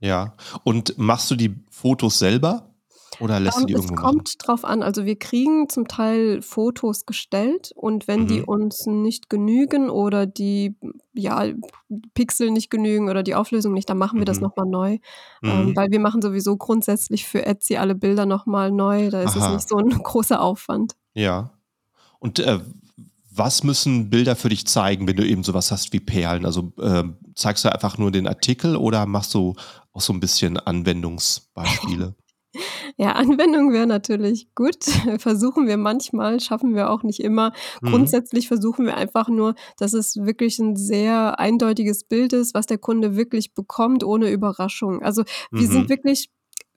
[0.00, 0.36] Ja.
[0.64, 2.74] Und machst du die Fotos selber
[3.18, 4.12] oder lässt du Ähm, die es irgendwo machen?
[4.12, 4.82] kommt drauf an.
[4.82, 8.46] Also, wir kriegen zum Teil Fotos gestellt und wenn die Mhm.
[8.46, 10.76] uns nicht genügen oder die,
[11.12, 11.44] ja,
[12.14, 14.42] Pixel nicht genügen oder die Auflösung nicht, dann machen wir das Mhm.
[14.42, 14.98] noch mal neu.
[15.48, 15.74] Ähm, Mhm.
[15.74, 19.10] weil wir machen sowieso grundsätzlich für Etsy alle Bilder noch mal neu.
[19.10, 19.48] Da ist es Aha.
[19.48, 20.94] nicht so 'n großer Aufwand.
[21.14, 21.50] Ja.
[22.20, 22.60] Und, äh,
[23.34, 26.44] was müssen Bilder für dich zeigen, wenn du eben so was hast wie Perlen?
[26.46, 29.54] Also, ähm, zeigst du einfach nur den Artikel oder machst du
[29.92, 32.14] auch so 'n bisschen Anwendungsbeispiele?
[32.98, 34.84] Ja, Anwendung wäre natürlich gut.
[35.18, 37.52] Versuchen wir manchmal, schaffen wir auch nicht immer.
[37.80, 37.88] Mhm.
[37.90, 42.78] Grundsätzlich versuchen wir einfach nur, dass es wirklich 'n sehr eindeutiges Bild ist, was der
[42.78, 45.02] Kunde wirklich bekommt, ohne Überraschung.
[45.02, 45.88] Also, wir sind Mhm.
[45.88, 46.30] wirklich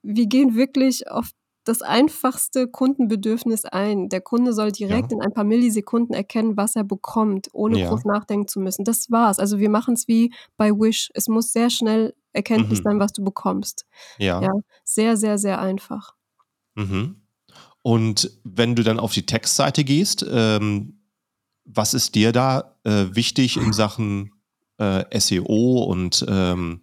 [0.03, 1.31] wir gehen wirklich auf
[1.65, 4.07] das einfachste Kundenbedürfnis ein.
[4.09, 5.17] Der Kunde soll direkt Ja.
[5.17, 7.89] in ein paar Millisekunden erkennen, was er bekommt, ohne Ja.
[7.89, 8.85] groß nachdenken zu müssen.
[8.85, 9.39] Das war's.
[9.39, 11.09] Also, wir machen's wie bei Wish.
[11.13, 12.83] Es muss sehr schnell erkenntlich Mhm.
[12.83, 13.85] sein, was du bekommst.
[14.17, 14.41] Ja.
[14.41, 14.51] Ja,
[14.83, 16.15] sehr, sehr, sehr einfach.
[16.75, 17.21] Mhm.
[17.81, 21.01] Und wenn du dann auf die Textseite gehst, ähm,
[21.65, 24.31] was ist dir da, äh, wichtig in Sachen,
[24.77, 26.81] äh, SEO und, ähm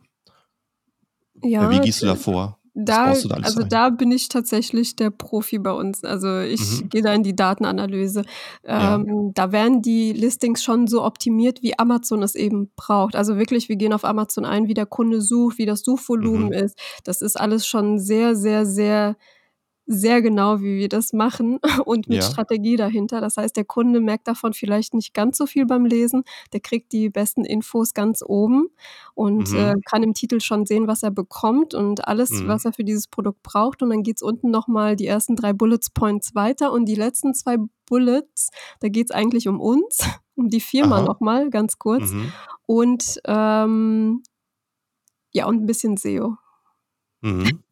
[1.42, 2.58] äh, Ja, wie gehst du da äh, vor?
[2.76, 6.04] Da also, da bin ich tatsächlich der Profi bei uns.
[6.04, 6.88] Also, ich Mhm.
[6.88, 8.22] gehe da in die Datenanalyse.
[8.66, 8.94] Ja.
[8.94, 13.14] Ähm, da werden die Listings schon so optimiert, wie Amazon es eben braucht.
[13.14, 16.52] Also, wirklich, wir gehen auf Amazon ein, wie der Kunde sucht, wie das Suchvolumen Mhm.
[16.52, 16.78] ist.
[17.04, 19.16] Das ist alles schon sehr, sehr, sehr,
[19.92, 22.24] sehr genau, wie wir das machen und mit Ja.
[22.24, 23.20] Strategie dahinter.
[23.20, 26.24] Das heißt, der Kunde merkt davon vielleicht nicht ganz so viel beim Lesen.
[26.52, 28.68] Der kriegt die besten Infos ganz oben
[29.14, 29.83] und, äh, Mhm.
[29.90, 32.48] kann im Titel schon sehen, was er bekommt und alles, Mhm.
[32.48, 33.83] was er für dieses Produkt braucht.
[33.83, 37.35] Und dann geht's unten noch mal die ersten 3 Bullets Points weiter und die letzten
[37.35, 38.50] 2 Bullets,
[38.81, 39.98] da geht's eigentlich um uns,
[40.37, 41.02] um die Firma Aha.
[41.02, 42.35] noch mal ganz kurz Mhm.
[42.66, 44.22] und, ähm
[45.35, 46.37] ja, und 'n bisschen SEO.
[47.22, 47.62] Mhm.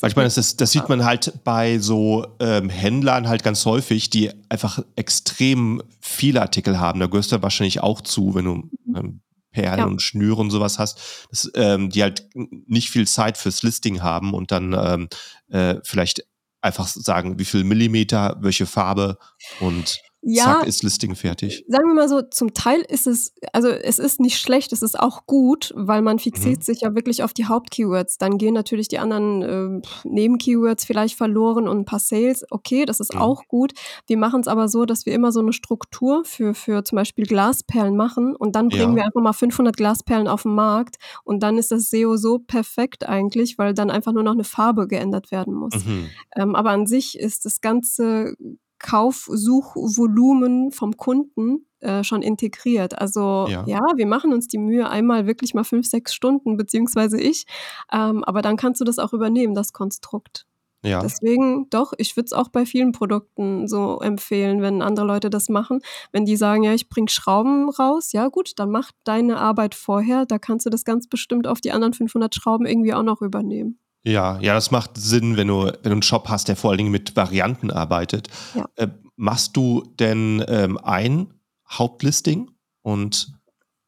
[0.00, 3.64] Weil ich meine, das ist das sieht man halt bei so, ähm, Händlern halt ganz
[3.66, 6.98] häufig, die einfach extrem viele Artikel haben.
[7.00, 8.96] Da gehörst du wahrscheinlich auch zu, wenn du, Mhm.
[8.96, 9.20] ähm,
[9.52, 9.84] Perlen Ja.
[9.86, 14.02] und Schnüre und so was hast, dass, ähm, die halt nicht viel Zeit fürs Listing
[14.02, 15.08] haben und dann, ähm,
[15.48, 16.24] äh, vielleicht
[16.60, 19.18] einfach sagen, wie viel Millimeter, welche Farbe
[19.60, 20.60] und Ja.
[20.60, 21.66] zack ist Listing fertig.
[21.68, 24.98] Sagen wir mal so, zum Teil ist es also, es ist nicht schlecht, es ist
[24.98, 26.64] auch gut, weil man fixiert Mhm.
[26.64, 28.18] sich ja wirklich auf die Hauptkeywords.
[28.18, 32.44] Dann gehen natürlich die anderen, ähm, Nebenkeywords vielleicht verloren und 'n paar Sales.
[32.50, 33.16] Okay, das ist Mhm.
[33.16, 33.72] auch gut.
[34.06, 37.96] Wir machen's aber so, dass wir immer so 'ne Struktur für für zum Beispiel Glasperlen
[37.96, 38.96] machen und dann bringen Ja.
[38.96, 43.08] wir einfach mal 500 Glasperlen auf 'n Markt und dann ist das SEO so perfekt
[43.08, 45.84] eigentlich, weil dann einfach nur noch 'ne Farbe geändert werden muss.
[45.84, 46.16] Mhm.
[46.36, 48.36] Ähm, aber an sich ist das ganze
[48.78, 52.98] Kaufsuchvolumen vom Kunden, äh, schon integriert.
[52.98, 53.64] Also, Ja.
[53.66, 57.46] ja, wir machen uns die Mühe, einmal wirklich mal 5, 6 Stunden, beziehungsweise ich,
[57.92, 60.46] ähm, aber dann kannst du das auch übernehmen, das Konstrukt.
[60.82, 61.00] Ja.
[61.00, 65.48] Deswegen doch, ich würde es auch bei vielen Produkten so empfehlen, wenn andere Leute das
[65.48, 65.80] machen.
[66.12, 70.26] Wenn die sagen: „Ja, ich bringe Schrauben raus“, ja gut, dann mach deine Arbeit vorher.
[70.26, 73.78] Da kannst du das ganz bestimmt auf die anderen 500 Schrauben irgendwie auch noch übernehmen.
[74.06, 76.78] Ja, ja, das macht Sinn, wenn du wenn du 'n Shop hast, der vor allen
[76.78, 78.28] Dingen mit Varianten arbeitet.
[78.54, 78.64] Ja.
[78.76, 81.34] Äh, machst du denn, ähm, ein
[81.68, 82.50] Hauptlisting
[82.82, 83.35] und,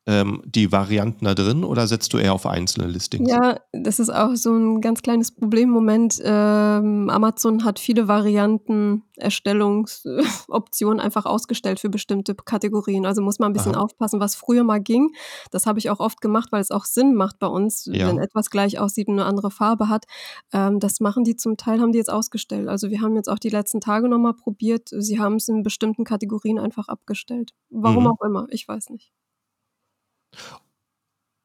[0.08, 3.38] ähm, die Varianten da drin oder setzt du eher auf einzelne Listings?
[3.40, 6.20] Ja, das ist auch so 'n ganz kleines Problem im Moment.
[6.24, 10.04] Ähm, Amazon hat viele Varianten Erstellungs
[10.48, 13.04] Optionen einfach ausgestellt für bestimmte Kategorien.
[13.06, 13.74] Also, muss man 'n bisschen Aha.
[13.74, 15.10] aufpassen, was früher mal ging.
[15.50, 18.20] Das habe ich auch oft gemacht, weil es auch Sinn macht bei uns, wenn Ja.
[18.20, 20.04] etwas gleich aussieht und 'ne andere Farbe hat.
[20.52, 22.68] Ähm, das machen die zum Teil haben die jetzt ausgestellt.
[22.68, 24.90] Also, wir haben jetzt auch die letzten Tage noch mal probiert.
[24.92, 27.50] Sie haben's in bestimmten Kategorien einfach abgestellt.
[27.68, 28.06] Warum Mhm.
[28.06, 29.10] auch immer, ich weiß nicht.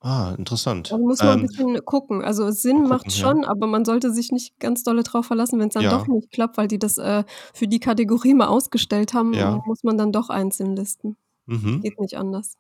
[0.02, 0.92] Ah, interessant.
[0.92, 2.24] Da muss man Ähm bisschen gucken.
[2.24, 3.34] Also, Sinn gucken, macht's ja.
[3.34, 5.60] schon, aber man sollte sich nicht ganz dolle drauf verlassen.
[5.60, 6.08] Wenn's dann doch Ja.
[6.08, 9.64] nicht klappt, weil die das, äh, für die Kategorie mal ausgestellt haben, Ja.
[9.66, 11.16] muss man dann doch einzeln listen.
[11.48, 11.84] Mhm.
[11.84, 12.54] Geht nicht anders.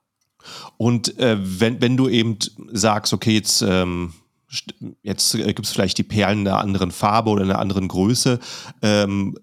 [0.80, 2.38] Und, äh, wenn wenn du eben
[2.72, 4.14] sagst: „Okay, jetzt, ähm,
[5.04, 8.40] jetzt, äh, gibt's vielleicht die Perlen in 'ner anderen Farbe oder in 'ner anderen Größe“,
[8.82, 9.36] ähm,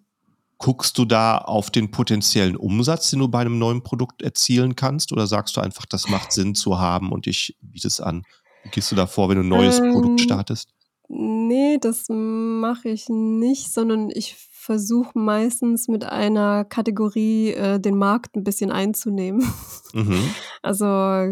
[0.61, 5.13] guckst du da auf den potenziellen Umsatz, den du bei 'nem neuen Produkt erzielen kannst
[5.13, 8.27] oder sagst du einfach: „Das macht Sinn zu haben und ich biete es an?“
[8.63, 10.73] Wie gehst du da vor, wenn du ein neues ähm, Produkt startest?
[11.09, 18.37] Nee, das mache ich nicht, sondern ich versuche meistens mit einer Kategorie äh, den Markt
[18.37, 19.51] ein bisschen einzunehmen.
[19.95, 20.21] Mhm.
[20.63, 20.85] Also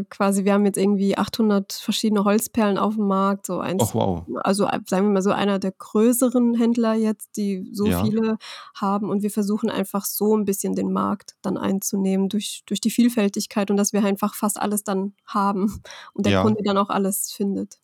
[0.09, 3.95] quasi, wir haben jetzt irgendwie 800 verschiedene Holzperlen auf dem Markt, so eins.
[3.95, 4.27] Oh, wow.
[4.43, 8.03] Also sagen wir mal so einer der größeren Händler jetzt, die so ja.
[8.03, 8.38] viele
[8.75, 12.91] haben und wir versuchen einfach so ein bisschen den Markt dann einzunehmen durch, durch die
[12.91, 15.83] Vielfältigkeit und dass wir einfach fast alles dann haben
[16.14, 16.43] und der ja.
[16.43, 17.79] Kunde dann auch alles findet.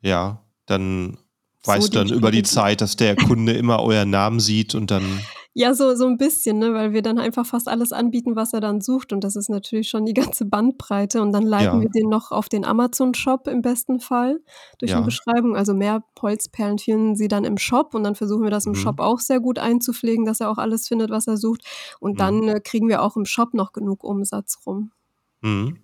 [0.00, 1.18] Ja, dann
[1.66, 5.04] weißt so dann über die Zeit, dass der Kunde immer euren Namen sieht und dann.
[5.58, 6.74] Ja, so, so ein bisschen, ne?
[6.74, 9.14] weil wir dann einfach fast alles anbieten, was er dann sucht.
[9.14, 11.22] Und das ist natürlich schon die ganze Bandbreite.
[11.22, 11.80] Und dann leiten ja.
[11.80, 14.38] wir den noch auf den Amazon-Shop im besten Fall
[14.76, 14.98] durch ja.
[14.98, 15.56] eine Beschreibung.
[15.56, 18.76] Also mehr Holzperlen finden sie dann im Shop und dann versuchen wir das im mhm.
[18.76, 21.62] Shop auch sehr gut einzupflegen, dass er auch alles findet, was er sucht.
[22.00, 22.18] Und mhm.
[22.18, 24.92] dann äh, kriegen wir auch im Shop noch genug Umsatz rum.
[25.40, 25.78] Mhm.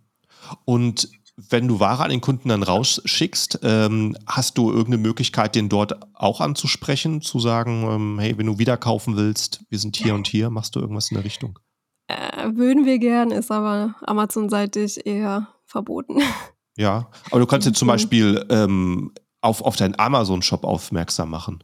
[0.67, 5.69] Und wenn du Ware an den Kunden dann rausschickst, ähm, hast du irgendeine Möglichkeit, den
[5.69, 10.15] dort auch anzusprechen, zu sagen, ähm, hey, wenn du wieder kaufen willst, wir sind hier
[10.15, 11.59] und hier, machst du irgendwas in der Richtung?
[12.09, 16.21] Äh, würden wir gern, ist aber Amazon-seitig eher verboten.
[16.77, 21.63] Ja, aber du kannst jetzt zum Beispiel ähm, auf, auf deinen Amazon-Shop aufmerksam machen.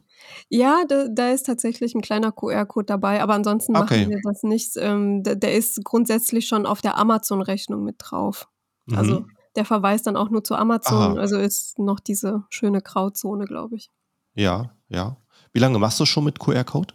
[0.49, 4.01] Ja, da, da, ist tatsächlich ein kleiner QR-Code dabei, aber ansonsten okay.
[4.01, 4.77] machen wir das nicht.
[4.77, 8.47] Ähm, der, der, ist grundsätzlich schon auf der Amazon-Rechnung mit drauf.
[8.91, 11.11] Also mhm der verweist dann auch nur zu Amazon.
[11.11, 11.19] Aha.
[11.19, 13.91] Also ist noch diese schöne Grauzone, glaube ich.
[14.35, 15.17] Ja, ja.
[15.51, 16.93] Wie lange machst du schon mit QR-Code?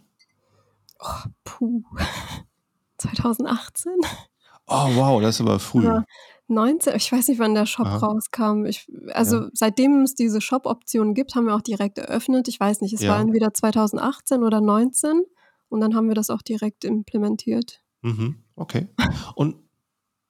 [0.99, 1.83] Oh, puh.
[2.97, 3.93] 2018?
[4.67, 5.85] Oh, wow, das ist aber früh.
[5.85, 6.05] Ja,
[6.49, 7.99] 19, ich weiß nicht, wann der Shop Aha.
[7.99, 8.65] rauskam.
[8.65, 9.51] Ich, also ja.
[9.53, 12.49] seitdem es diese Shop-Option gibt, haben wir auch direkt eröffnet.
[12.49, 13.11] Ich weiß nicht, es ja.
[13.11, 15.23] war entweder 2018 oder 19
[15.69, 17.83] und dann haben wir das auch direkt implementiert.
[18.01, 18.89] Mhm, okay.
[19.35, 19.57] Und,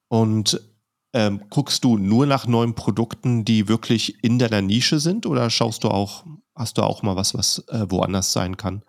[0.09, 0.74] und
[1.15, 5.85] ähm, guckst du nur nach neuen Produkten, die wirklich in deiner Nische sind oder schaust
[5.85, 8.85] du auch, hast du auch mal was, was äh, woanders sein kann?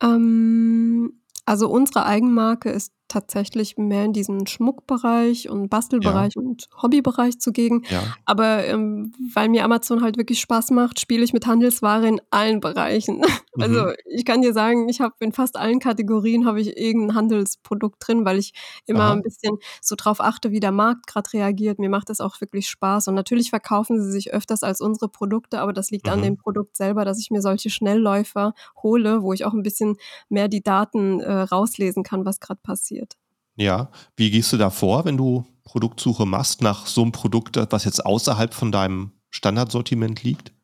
[0.00, 6.42] Ähm, also unsere Eigenmarke ist tatsächlich mehr in diesen Schmuckbereich und Bastelbereich ja.
[6.42, 7.82] und Hobbybereich zugegen.
[7.90, 8.02] Ja.
[8.24, 12.60] Aber ähm, weil mir Amazon halt wirklich Spaß macht, spiele ich mit Handelsware in allen
[12.60, 13.22] Bereichen.
[13.56, 13.62] Mhm.
[13.64, 17.96] Also ich kann dir sagen, ich habe in fast allen Kategorien habe ich irgendein Handelsprodukt
[17.98, 18.52] drin, weil ich
[18.86, 19.12] immer Aha.
[19.14, 21.80] ein bisschen so drauf achte, wie der Markt gerade reagiert.
[21.80, 23.08] Mir macht das auch wirklich Spaß.
[23.08, 26.12] Und natürlich verkaufen sie sich öfters als unsere Produkte, aber das liegt mhm.
[26.12, 29.96] an dem Produkt selber, dass ich mir solche Schnellläufer hole, wo ich auch ein bisschen
[30.28, 32.99] mehr die Daten äh, rauslesen kann, was gerade passiert.
[33.60, 37.84] Ja, wie gehst du da vor, wenn du Produktsuche machst nach so einem Produkt, was
[37.84, 40.54] jetzt außerhalb von deinem Standardsortiment liegt?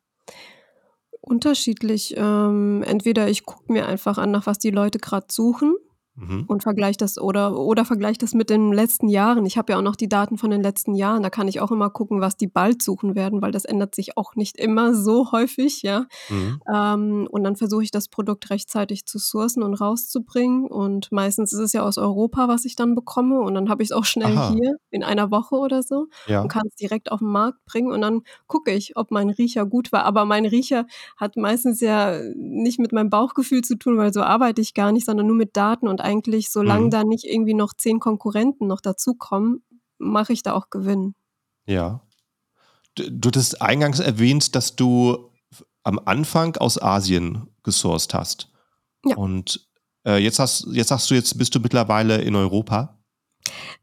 [1.20, 2.14] Unterschiedlich.
[2.16, 5.76] Ähm, entweder ich gucke mir einfach an, nach was die Leute gerade suchen
[6.16, 6.44] Mhm.
[6.46, 9.44] Und vergleicht das oder, oder vergleicht das mit den letzten Jahren.
[9.44, 11.22] Ich habe ja auch noch die Daten von den letzten Jahren.
[11.22, 14.16] Da kann ich auch immer gucken, was die bald suchen werden, weil das ändert sich
[14.16, 16.07] auch nicht immer so häufig, ja.
[16.31, 16.61] Mhm.
[16.74, 20.66] Ähm, und dann versuche ich das Produkt rechtzeitig zu sourcen und rauszubringen.
[20.66, 23.40] Und meistens ist es ja aus Europa, was ich dann bekomme.
[23.40, 24.55] Und dann habe ich es auch schnell Aha.
[24.55, 26.40] hier in einer Woche oder so ja.
[26.40, 27.92] und kann es direkt auf den Markt bringen.
[27.92, 30.05] Und dann gucke ich, ob mein Riecher gut war.
[30.05, 30.87] Aber mein Riecher
[31.18, 35.05] hat meistens ja nicht mit meinem Bauchgefühl zu tun, weil so arbeite ich gar nicht,
[35.05, 36.90] sondern nur mit Daten und eigentlich, solange mhm.
[36.90, 39.62] da nicht irgendwie noch zehn Konkurrenten noch dazukommen,
[39.99, 41.14] mache ich da auch Gewinn.
[41.66, 42.01] Ja.
[42.95, 45.31] Du, du hattest eingangs erwähnt, dass du
[45.83, 48.51] am Anfang aus Asien gesourced hast.
[49.05, 49.16] Ja.
[49.16, 49.69] Und
[50.07, 52.95] äh, jetzt hast jetzt sagst du, jetzt bist du mittlerweile in Europa.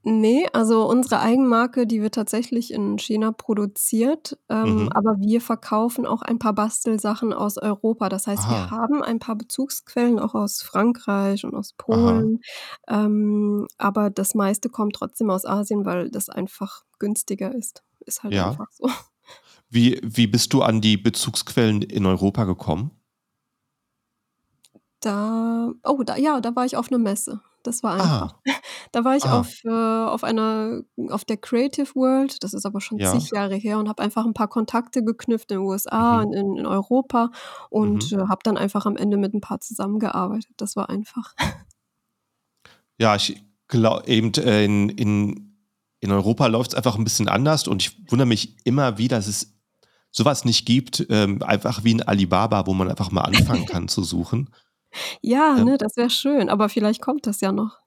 [0.05, 4.93] Nee, also unsere Eigenmarke, die wird tatsächlich in China produziert, ähm, Mhm.
[4.93, 8.09] aber wir verkaufen auch ein paar Bastelsachen aus Europa.
[8.09, 12.23] Das heißt, wir haben ein paar Bezugsquellen auch aus Frankreich und aus Aha.
[12.25, 12.41] Polen,
[12.89, 17.81] ähm, aber das meiste kommt trotzdem aus Asien, weil das einfach günstiger ist.
[18.05, 18.43] Ist halt Ja.
[18.43, 18.89] einfach so.
[19.69, 22.91] Wie wie bist du an die Bezugsquellen in Europa gekommen?
[25.03, 27.41] Da oh, da ja, da war ich auf 'ner Messe.
[27.63, 28.29] Das war einfach.
[28.29, 28.43] Ah.
[28.93, 29.39] Da war ich ah.
[29.39, 33.11] auf, äh, auf einer auf der Creative World, das ist aber schon ja.
[33.11, 36.25] zig Jahre her und habe einfach ein paar Kontakte geknüpft in den USA mhm.
[36.27, 37.31] und in, in Europa
[37.71, 38.19] und mhm.
[38.19, 40.51] äh, habe dann einfach am Ende mit ein paar zusammengearbeitet.
[40.57, 41.33] Das war einfach.
[42.99, 45.57] Ja, ich glaube eben äh, in, in,
[45.99, 49.25] in Europa läuft es einfach ein bisschen anders und ich wundere mich immer wieder, dass
[49.27, 49.57] es
[50.11, 54.03] sowas nicht gibt, ähm, einfach wie ein Alibaba, wo man einfach mal anfangen kann zu
[54.03, 54.51] suchen.
[55.21, 55.65] Ja, Ähm.
[55.65, 57.82] ne, das wäre schön, aber vielleicht kommt das ja noch.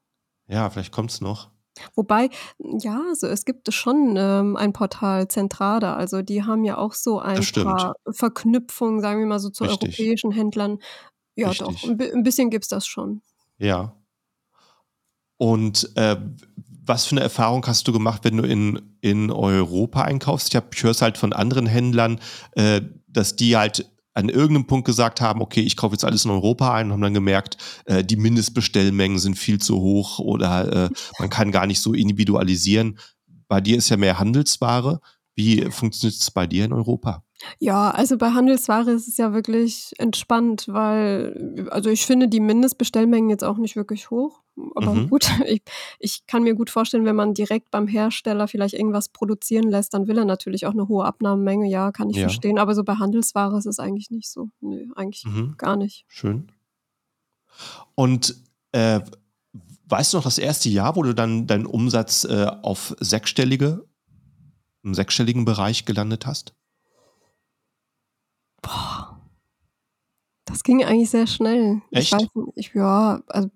[0.49, 1.51] Ja, vielleicht kommt es noch.
[1.95, 6.95] Wobei, ja, also es gibt schon, ähm, ein Portal Zentrada, also die haben ja auch
[6.95, 9.81] so ein paar Verknüpfungen, sagen wir mal so, zu Richtig.
[9.99, 10.79] europäischen Händlern.
[11.35, 11.99] Ja doch, Richtig.
[11.99, 13.21] bi 'n bisschen gibt's das schon.
[13.59, 13.95] Ja.
[15.41, 16.17] Und, äh,
[16.89, 20.55] was für eine Erfahrung hast du gemacht, wenn du in, in Europa einkaufst?
[20.55, 22.21] Ich, ich höre es halt von anderen Händlern,
[22.53, 26.31] äh, dass die halt an irgendeinem Punkt gesagt haben, okay, ich kaufe jetzt alles in
[26.31, 30.91] Europa ein und haben dann gemerkt, äh, die Mindestbestellmengen sind viel zu hoch oder äh,
[31.19, 32.99] man kann gar nicht so individualisieren.
[33.47, 35.01] Bei dir ist ja mehr Handelsware.
[35.35, 37.23] Wie funktioniert es bei dir in Europa?
[37.59, 43.29] Ja, also bei Handelsware ist es ja wirklich entspannt, weil also ich finde die Mindestbestellmengen
[43.29, 44.41] jetzt auch nicht wirklich hoch.
[44.75, 45.09] Aber Mhm.
[45.09, 45.63] gut, ich
[45.99, 50.07] ich kann mir gut vorstellen, wenn man direkt beim Hersteller vielleicht irgendwas produzieren lässt, dann
[50.07, 51.69] will er natürlich auch eine hohe Abnahmemenge.
[51.69, 52.23] Ja, kann ich Ja.
[52.23, 52.59] verstehen.
[52.59, 54.49] Aber so bei Handelsware ist es eigentlich nicht so.
[54.61, 55.55] Ne, eigentlich Mhm.
[55.59, 56.05] gar nicht.
[56.09, 56.51] Schön.
[57.95, 58.35] Und
[58.73, 59.01] äh,
[59.89, 63.87] weißt du noch das erste Jahr, wo du dann deinen Umsatz äh, auf sechsstellige,
[64.83, 66.55] im sechsstelligen Bereich gelandet hast?
[68.63, 69.21] Boah,
[70.45, 71.83] das ging eigentlich sehr schnell.
[71.91, 72.13] Ich Echt?
[72.13, 73.49] weiß nicht, ich ja, also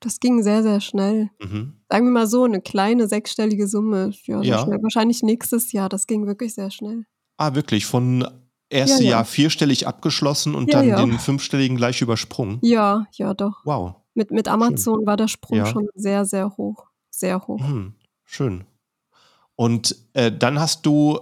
[0.00, 1.30] das ging sehr, sehr schnell.
[1.42, 1.74] Mhm.
[1.90, 4.66] Sagen wir mal so, 'ne kleine sechsstellige Summe, ja, Ja.
[4.82, 7.04] Wahrscheinlich nächstes Jahr, das ging wirklich sehr schnell.
[7.38, 8.26] Ah, wirklich, von
[8.70, 9.10] erste ja.
[9.10, 12.58] Jahr vierstellig abgeschlossen und dann den fünfstelligen gleich übersprungen?
[12.62, 13.64] Ja, ja, doch.
[13.64, 14.54] Wow, Mit mit schön.
[14.54, 16.86] Amazon war der Sprung schon sehr, sehr hoch.
[17.10, 17.60] Sehr hoch.
[17.60, 18.64] Mhm, schön.
[19.56, 21.18] Und, äh, dann hast du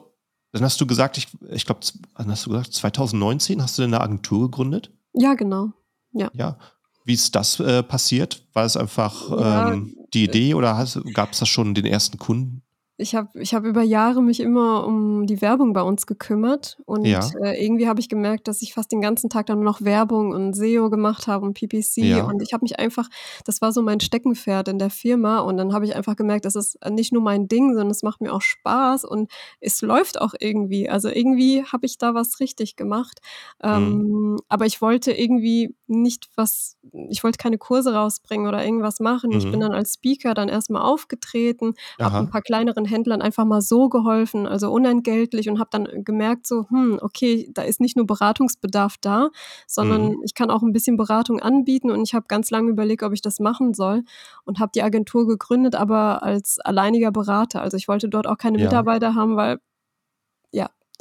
[0.53, 1.81] dann hast du gesagt, ich ich glaube,
[2.15, 2.73] hast du gesagt?
[2.75, 4.91] 2019 hast du eine Agentur gegründet?
[5.15, 5.71] Ja, genau.
[6.13, 6.31] Ja.
[6.35, 6.59] Ja.
[7.07, 8.43] Wie ist das, äh, passiert?
[8.53, 12.63] War es einfach, Ja, ähm, die Idee oder hast gab's da schon den ersten Kunden?
[13.01, 17.19] Ich habe ich habe über Jahre mich immer um die Werbung bei uns gekümmert und,
[17.21, 17.37] Ja.
[17.45, 20.31] äh, irgendwie habe ich gemerkt, dass ich fast den ganzen Tag dann nur noch Werbung
[20.33, 22.27] und SEO gemacht habe und PPC Ja.
[22.27, 23.09] und ich habe mich einfach
[23.45, 26.55] das war so mein Steckenpferd in der Firma und dann habe ich einfach gemerkt, das
[26.57, 29.31] ist nicht nur mein Ding, sondern es macht mir auch Spaß und
[29.61, 30.89] es läuft auch irgendwie.
[30.89, 33.21] Also, irgendwie habe ich da was richtig gemacht.
[33.69, 34.07] Mhm.
[34.17, 36.77] Ähm, aber ich wollte irgendwie nicht was
[37.11, 39.35] ich wollte keine Kurse rausbringen oder irgendwas machen.
[39.35, 39.61] Ich bin Mhm.
[39.61, 42.29] dann als Speaker dann erst mal aufgetreten, habe 'n Aha.
[42.29, 46.99] paar kleineren Händlern einfach mal so geholfen, also unentgeltlich und habe dann gemerkt so: „Hm,
[47.03, 49.31] okay, da ist nicht nur Beratungsbedarf da,
[49.67, 50.23] sondern Mhm.
[50.25, 53.23] ich kann auch 'n bisschen Beratung anbieten.“ Und ich habe ganz lange überlegt, ob ich
[53.23, 54.03] das machen soll
[54.45, 57.63] und habe die Agentur gegründet, aber als alleiniger Berater.
[57.63, 58.59] Also, ich wollte dort auch keine Ja.
[58.59, 59.59] Mitarbeiter haben, weil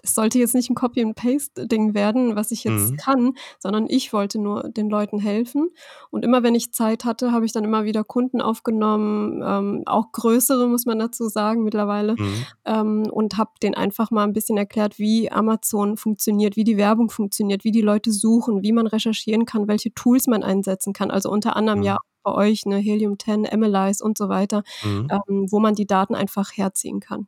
[0.06, 2.98] es sollte jetzt nicht 'n Copy and Paste Ding werden, was ich jetzt Mhm.
[2.98, 5.70] kann, sondern ich wollte nur den Leuten helfen.
[6.12, 10.12] Und immer wenn ich Zeit hatte, habe ich dann immer wieder Kunden aufgenommen, ähm, auch
[10.14, 12.48] größere, muss man dazu sagen mittlerweile, Mhm.
[12.66, 17.10] ähm, und habe denen einfach mal 'n bisschen erklärt, wie Amazon funktioniert, wie die Werbung
[17.10, 21.12] funktioniert, wie die Leute suchen, wie man recherchieren kann, welche Tools man einsetzen kann.
[21.12, 22.00] Also, unter anderem ja Mhm.
[22.24, 25.12] bei euch, ne, Helium 10, Analyze und so weiter, Mhm.
[25.12, 27.28] ähm, wo man die Daten einfach herziehen kann.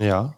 [0.00, 0.36] Ja.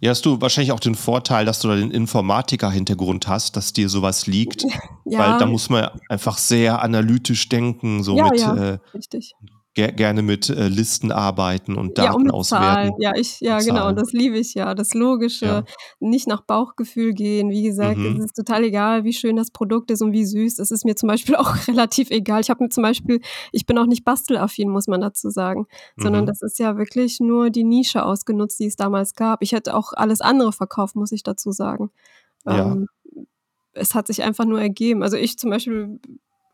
[0.00, 3.88] Ja, hast du wahrscheinlich auch den Vorteil, dass du da den Informatiker-Hintergrund hast, dass dir
[3.88, 4.64] so was liegt,
[5.04, 5.46] weil da Ja.
[5.46, 9.34] muss man einfach sehr analytisch denken, so Ja, mit, ja, äh richtig.
[9.74, 12.88] Ger gerne mit, äh, Listen arbeiten und Ja, Daten mit Zahlen.
[12.90, 13.96] auswerten Ja, ich ja genau, Zahlen.
[13.96, 14.74] das liebe ich ja.
[14.74, 15.64] Das Logische, Ja.
[16.00, 17.50] nicht nach Bauchgefühl gehen.
[17.50, 18.20] Wie gesagt, es Mhm.
[18.24, 20.56] ist total egal, wie schön das Produkt ist und wie süß.
[20.56, 22.40] Das ist mir zum Beispiel auch relativ egal.
[22.40, 23.20] Ich habe mir zum Beispiel
[23.52, 26.26] ich bin auch nicht bastelaffin, muss man dazu sagen, sondern Mhm.
[26.26, 29.40] das ist ja wirklich nur die Nische ausgenutzt, die es damals gab.
[29.42, 31.90] Ich hätte auch alles andere verkauft, muss ich dazu sagen.
[32.44, 32.72] Ja.
[32.72, 32.88] Ähm,
[33.72, 35.04] es hat sich einfach nur ergeben.
[35.04, 36.00] Also, ich zum Beispiel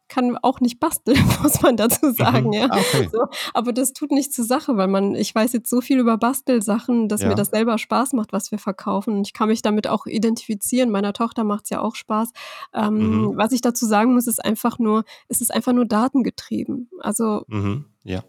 [0.08, 2.52] kann auch nicht basteln, muss man dazu sagen, Mhm.
[2.52, 2.68] ja.
[2.70, 3.08] Ah, okay.
[3.12, 6.16] So, aber das tut nichts zur Sache, weil man ich weiß jetzt so viel über
[6.16, 7.56] Bastelsachen, dass mir das Ja.
[7.58, 9.14] selber Spaß macht, was wir verkaufen.
[9.14, 10.90] Und ich kann mich damit auch identifizieren.
[10.90, 12.30] Meiner Tochter macht's ja auch Spaß.
[12.74, 12.96] Ähm,
[13.28, 13.36] Mhm.
[13.36, 16.88] was ich dazu sagen muss, ist einfach nur es ist einfach nur datengetrieben.
[17.00, 17.86] Also Mhm.
[18.04, 18.22] Ja.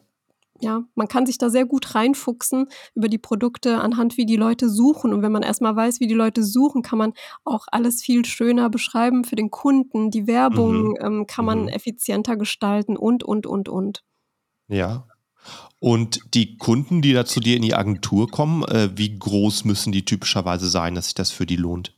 [0.59, 4.69] Ja, man kann sich da sehr gut reinfuchsen über die Produkte anhand wie die Leute
[4.69, 5.13] suchen.
[5.13, 8.25] Und wenn man erst mal weiß, wie die Leute suchen, kann man auch alles viel
[8.25, 10.11] schöner beschreiben für den Kunden.
[10.11, 10.27] Die Mhm.
[10.27, 11.67] Werbung, ähm, kann man Mhm.
[11.69, 14.03] effizienter gestalten und, und, und, und.
[14.67, 15.07] Ja.
[15.79, 19.91] Und die Kunden, die da zu dir in die Agentur kommen, äh, wie groß müssen
[19.91, 21.93] die typischerweise sein, dass sich das für die lohnt?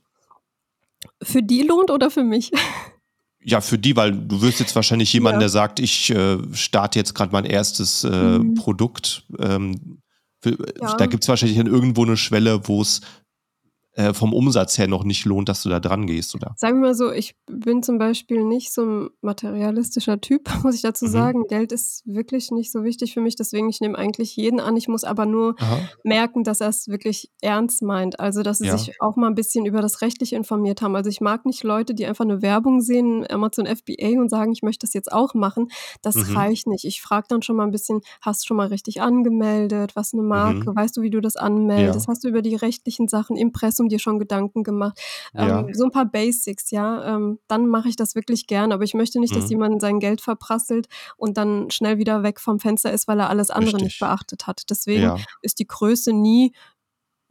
[1.24, 2.52] Für die lohnt oder für mich?
[3.43, 5.39] Ja, für die, weil du wirst jetzt wahrscheinlich jemanden, Ja.
[5.39, 8.54] der sagt: „Ich, äh, starte jetzt grad mein erstes, äh, Mhm.
[8.54, 10.02] Produkt“, ähm,
[10.41, 10.58] für
[10.97, 11.06] da Ja.
[11.06, 13.02] gibt's wahrscheinlich dann irgendwo 'ne Schwelle, wo's,
[13.93, 16.58] äh, vom Umsatz her noch nicht lohnt, dass du da dran gehst, oder?
[16.62, 20.82] Sagen wir mal so, ich bin zum Beispiel nicht so 'n materialistischer Typ, muss ich
[20.82, 21.06] dazu Mhm.
[21.08, 21.45] sagen.
[21.47, 24.75] Geld ist wirklich nicht so wichtig für mich, deswegen ich nehme eigentlich jeden an.
[24.75, 25.89] Ich muss aber nur Aha.
[26.04, 28.19] merken, dass er's wirklich ernst meint.
[28.19, 28.89] Also, dass sie Ja.
[28.89, 30.97] sich auch mal 'n bisschen über das Rechtliche informiert haben.
[30.97, 34.62] Also, ich mag nicht Leute, die einfach 'ne Werbung sehen, Amazon FBA und sagen: „Ich
[34.62, 35.69] möchte das jetzt auch machen.“
[36.02, 36.49] Das Mhm.
[36.49, 36.84] reicht nicht.
[36.84, 39.95] Ich frage dann schon mal 'n bisschen: „Hast du schon mal richtig angemeldet?
[39.95, 40.60] Was 'ne Marke?
[40.60, 40.75] Mhm.
[40.75, 41.69] Weißt du, wie du das anmeldest?
[41.75, 42.10] Ja.
[42.10, 44.99] Hast du über die rechtlichen Sachen, Impressum dir schon Gedanken gemacht?
[45.33, 45.59] Ja.
[45.59, 47.15] Ähm, so ein paar Basics, ja.
[47.15, 48.73] Ähm, dann mache ich das wirklich gerne.
[48.73, 49.51] Aber ich möchte nicht, dass Mhm.
[49.51, 53.49] jemand sein Geld verprasselt und dann schnell wieder weg vom Fenster ist, weil er alles
[53.51, 53.99] andere nicht Richtig.
[53.99, 54.63] beachtet hat.
[54.69, 55.15] Deswegen Ja.
[55.41, 56.51] ist die Größe nie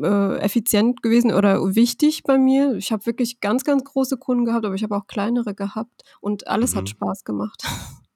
[0.00, 2.74] äh, effizient gewesen oder wichtig bei mir.
[2.76, 6.46] Ich habe wirklich ganz, ganz große Kunden gehabt, aber ich habe auch kleinere gehabt und
[6.46, 6.86] alles hat Mhm.
[6.86, 7.64] Spaß gemacht.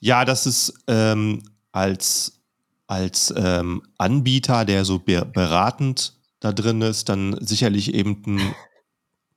[0.00, 2.40] Ja, das ist ähm, als,
[2.86, 6.14] als ähm, Anbieter, der so be beratend
[6.44, 8.54] da drin ist, dann sicherlich eben ein,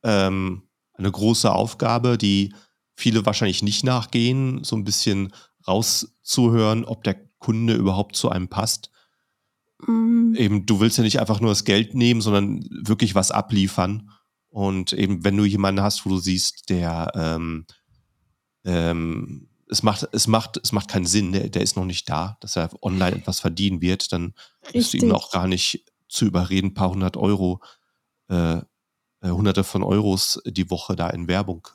[0.03, 2.53] ähm, eine große Aufgabe, die
[2.95, 5.33] viele wahrscheinlich nicht nachgehen, so ein bisschen
[5.67, 8.91] rauszuhören, ob der Kunde überhaupt zu einem passt.
[9.85, 14.09] Mm, Eben, du willst ja nicht einfach nur das Geld nehmen, sondern wirklich was abliefern.
[14.49, 17.65] Und eben, wenn du jemanden hast, wo du siehst, der ähm,
[18.65, 22.37] ähm, es macht, es macht, es macht keinen Sinn, der, der ist noch nicht da,
[22.41, 24.33] dass er online etwas verdienen wird, dann
[24.73, 25.15] bist du ihm Richtig.
[25.15, 27.59] auch gar nicht zu überreden, ein paar hundert Euro,
[28.29, 31.67] äh, äh, hunderte von Euros die Woche da in Werbung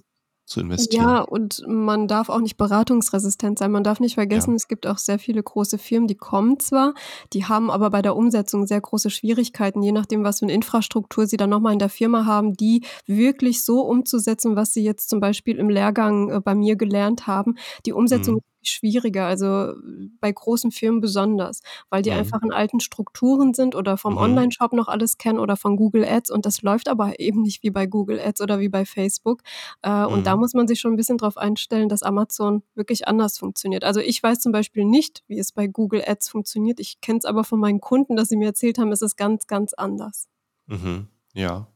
[0.45, 1.05] zu investieren.
[1.05, 3.70] Ja, und man darf auch nicht beratungsresistent sein.
[3.70, 4.57] Man darf nicht vergessen, Ja.
[4.57, 6.95] es gibt auch sehr viele große Firmen, die kommen zwar,
[7.33, 11.26] die haben aber bei der Umsetzung sehr große Schwierigkeiten, je nachdem, was für eine Infrastruktur
[11.26, 15.20] sie dann nochmal in der Firma haben, die wirklich so umzusetzen, was sie jetzt zum
[15.20, 17.55] Beispiel im Lehrgang äh, bei mir gelernt haben.
[17.87, 18.41] Die Umsetzung Mhm.
[18.62, 19.74] Schwieriger, also
[20.20, 21.60] bei großen Firmen besonders,
[21.90, 22.16] weil die Mhm.
[22.18, 24.18] einfach in alten Strukturen sind oder vom Mhm.
[24.18, 27.70] Online-Shop noch alles kennen oder von Google Ads und das läuft aber eben nicht wie
[27.70, 29.42] bei Google Ads oder wie bei Facebook.
[29.82, 30.40] Äh, und da Mhm.
[30.40, 33.84] muss man sich schon ein bisschen drauf einstellen, dass Amazon wirklich anders funktioniert.
[33.84, 36.80] Also ich weiß zum Beispiel nicht, wie es bei Google Ads funktioniert.
[36.80, 39.46] Ich kenne es aber von meinen Kunden, dass sie mir erzählt haben, es ist ganz,
[39.46, 40.28] ganz anders.
[40.66, 41.08] Mhm.
[41.34, 41.66] Ja.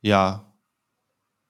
[0.00, 0.42] Ja.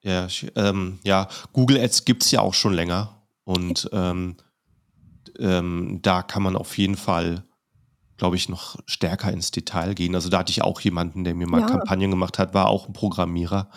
[0.02, 3.16] Ja, ähm, ja, Google Ads gibt es ja auch schon länger.
[3.47, 4.36] Und ähm,
[5.38, 7.44] ähm, da kann man auf jeden Fall,
[8.16, 10.16] glaube ich, noch stärker ins Detail gehen.
[10.16, 11.68] Also da hatte ich auch jemanden, der mir mal Ja.
[11.68, 13.70] Kampagnen gemacht hat, war auch ein Programmierer.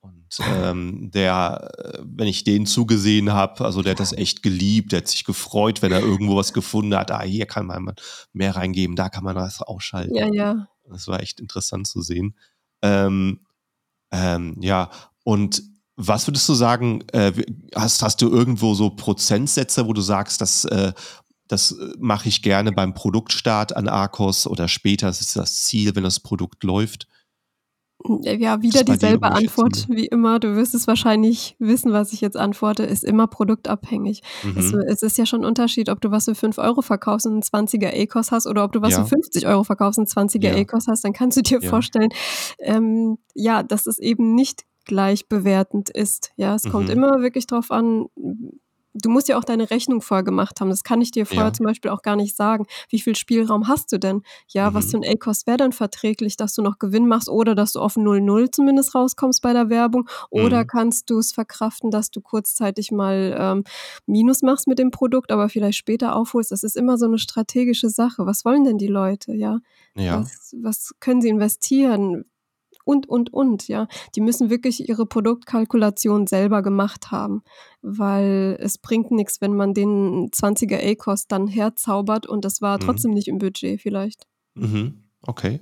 [0.00, 4.92] Und ähm, der, äh, wenn ich den zugesehen habe, also der hat das echt geliebt,
[4.92, 7.10] der hat sich gefreut, wenn er irgendwo was gefunden hat.
[7.10, 7.94] Ah, hier kann man
[8.34, 10.14] mehr reingeben, da kann man was ausschalten.
[10.14, 10.68] Ja, ja.
[10.84, 12.36] Das war echt interessant zu sehen.
[12.82, 13.46] Ähm,
[14.10, 14.90] ähm, ja,
[15.24, 15.62] und
[16.00, 17.32] was würdest du sagen, äh,
[17.74, 20.92] hast, hast du irgendwo so Prozentsätze, wo du sagst, das, äh,
[21.48, 25.94] das äh, mache ich gerne beim Produktstart an Arcos oder später, das ist das Ziel,
[25.96, 27.08] wenn das Produkt läuft?
[28.22, 30.38] Ja, wieder dir dieselbe irgendwelche Antwort wie immer.
[30.38, 34.22] Du wirst es wahrscheinlich wissen, was ich jetzt antworte, ist immer produktabhängig.
[34.56, 34.82] Es, Mhm.
[34.86, 37.42] es ist ja schon ein Unterschied, ob du was für 5 Euro verkaufst und einen
[37.42, 39.02] 20er ACOS hast oder ob du was Ja.
[39.02, 40.60] für 50 Euro verkaufst und einen 20er Ja.
[40.60, 41.68] ACOS hast, dann kannst du dir Ja.
[41.68, 42.10] vorstellen,
[42.60, 46.32] ähm, ja, dass es eben nicht gleich bewertend ist.
[46.36, 46.94] Ja, es kommt Mhm.
[46.96, 48.06] immer wirklich drauf an,
[49.00, 50.70] du musst ja auch deine Rechnung vorher gemacht haben.
[50.70, 51.52] Das kann ich dir vorher Ja.
[51.52, 52.66] zum Beispiel auch gar nicht sagen.
[52.88, 54.22] Wie viel Spielraum hast du denn?
[54.48, 54.90] Ja, was Mhm.
[54.90, 57.96] für ein ACOS wäre dann verträglich, dass du noch Gewinn machst oder dass du auf
[57.96, 60.08] 0,0 zumindest rauskommst bei der Werbung?
[60.30, 60.66] Oder Mhm.
[60.66, 63.62] kannst du es verkraften, dass du kurzzeitig mal ähm,
[64.06, 66.50] Minus machst mit dem Produkt, aber vielleicht später aufholst?
[66.50, 68.26] Das ist immer so eine strategische Sache.
[68.26, 69.32] Was wollen denn die Leute?
[69.34, 69.60] Ja,
[69.96, 70.22] Ja.
[70.22, 72.24] was, was können sie investieren?
[72.88, 73.86] Und, und, und, ja.
[74.14, 77.42] Die müssen wirklich ihre Produktkalkulation selber gemacht haben,
[77.82, 82.80] weil es bringt nichts, wenn man den 20er ACOS dann herzaubert und das war Mhm.
[82.86, 84.26] trotzdem nicht im Budget vielleicht.
[84.54, 85.02] Mhm.
[85.20, 85.60] Okay.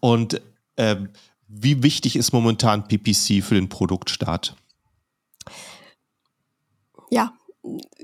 [0.00, 0.42] Und
[0.76, 1.08] ähm,
[1.48, 4.56] wie wichtig ist momentan PPC für den Produktstart?
[7.10, 7.32] Ja,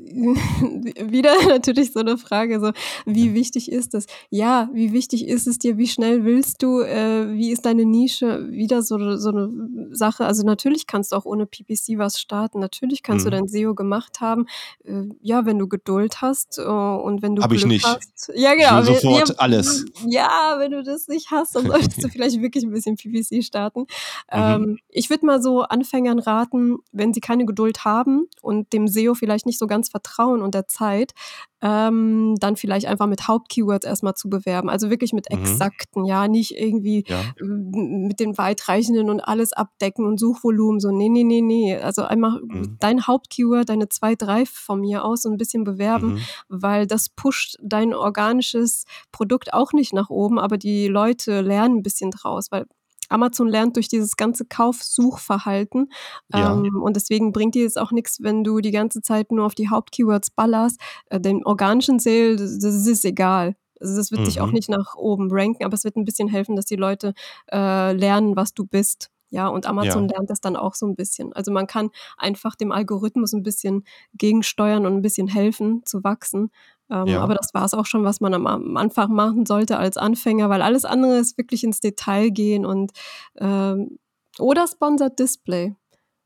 [1.10, 2.72] wieder natürlich so eine Frage, so
[3.06, 4.06] wie wichtig ist es?
[4.30, 5.78] Ja, wie wichtig ist es dir?
[5.78, 6.80] Wie schnell willst du?
[6.80, 8.48] Äh, wie ist deine Nische?
[8.50, 10.24] Wieder so, so eine Sache.
[10.26, 12.60] Also natürlich kannst du auch ohne PPC was starten.
[12.60, 13.32] Natürlich kannst du Mhm.
[13.32, 14.46] dein SEO gemacht haben.
[14.84, 17.84] Äh, ja, wenn du Geduld hast äh, und wenn du Hab ich Glück nicht.
[17.86, 18.30] hast.
[18.34, 18.80] Ja, Ich genau.
[18.80, 19.84] will wenn- sofort ja, alles.
[20.06, 23.80] Ja, wenn du das nicht hast, dann solltest du vielleicht wirklich ein bisschen PPC starten.
[23.80, 23.86] Mhm.
[24.30, 29.14] Ähm, ich würde mal so Anfängern raten, wenn sie keine Geduld haben und dem SEO
[29.14, 31.12] vielleicht nicht so ganz vertrauen und der Zeit,
[31.60, 34.68] ähm, dann vielleicht einfach mit Hauptkeywords erstmal zu bewerben.
[34.68, 35.38] Also wirklich mit Mhm.
[35.38, 37.20] exakten, ja, nicht irgendwie Ja.
[37.20, 40.80] äh, mit den weitreichenden und alles abdecken und Suchvolumen.
[40.80, 41.76] So, nee, nee, nee, nee.
[41.76, 42.78] Also einmal Mhm.
[42.80, 46.18] dein Hauptkeyword, deine zwei, drei von mir aus so ein bisschen bewerben, Mhm.
[46.48, 51.82] weil das pusht dein organisches Produkt auch nicht nach oben, aber die Leute lernen ein
[51.84, 52.66] bisschen draus, weil
[53.12, 55.88] Amazon lernt durch dieses ganze Kauf-Suchverhalten
[56.34, 56.52] Ja.
[56.52, 59.54] ähm, und deswegen bringt dir jetzt auch nichts, wenn du die ganze Zeit nur auf
[59.54, 60.80] die Hauptkeywords ballerst.
[61.10, 63.54] Äh, den organischen Sale, das, das ist egal.
[63.80, 64.52] Also das wird dich auch Mhm.
[64.52, 67.14] nicht nach oben ranken, aber es wird ein bisschen helfen, dass die Leute
[67.52, 69.10] äh, lernen, was du bist.
[69.32, 70.14] Ja, und Amazon Ja.
[70.14, 71.32] lernt das dann auch so ein bisschen.
[71.32, 76.50] Also, man kann einfach dem Algorithmus ein bisschen gegensteuern und ein bisschen helfen zu wachsen.
[76.90, 77.20] Ähm, Ja.
[77.22, 80.50] aber das war es auch schon, was man am am Anfang machen sollte als Anfänger,
[80.50, 82.92] weil alles andere ist wirklich ins Detail gehen und,
[83.38, 83.98] ähm
[84.38, 85.74] oder Sponsored Display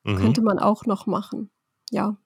[0.04, 0.16] Mhm.
[0.16, 1.50] könnte man auch noch machen.
[1.90, 2.16] Ja.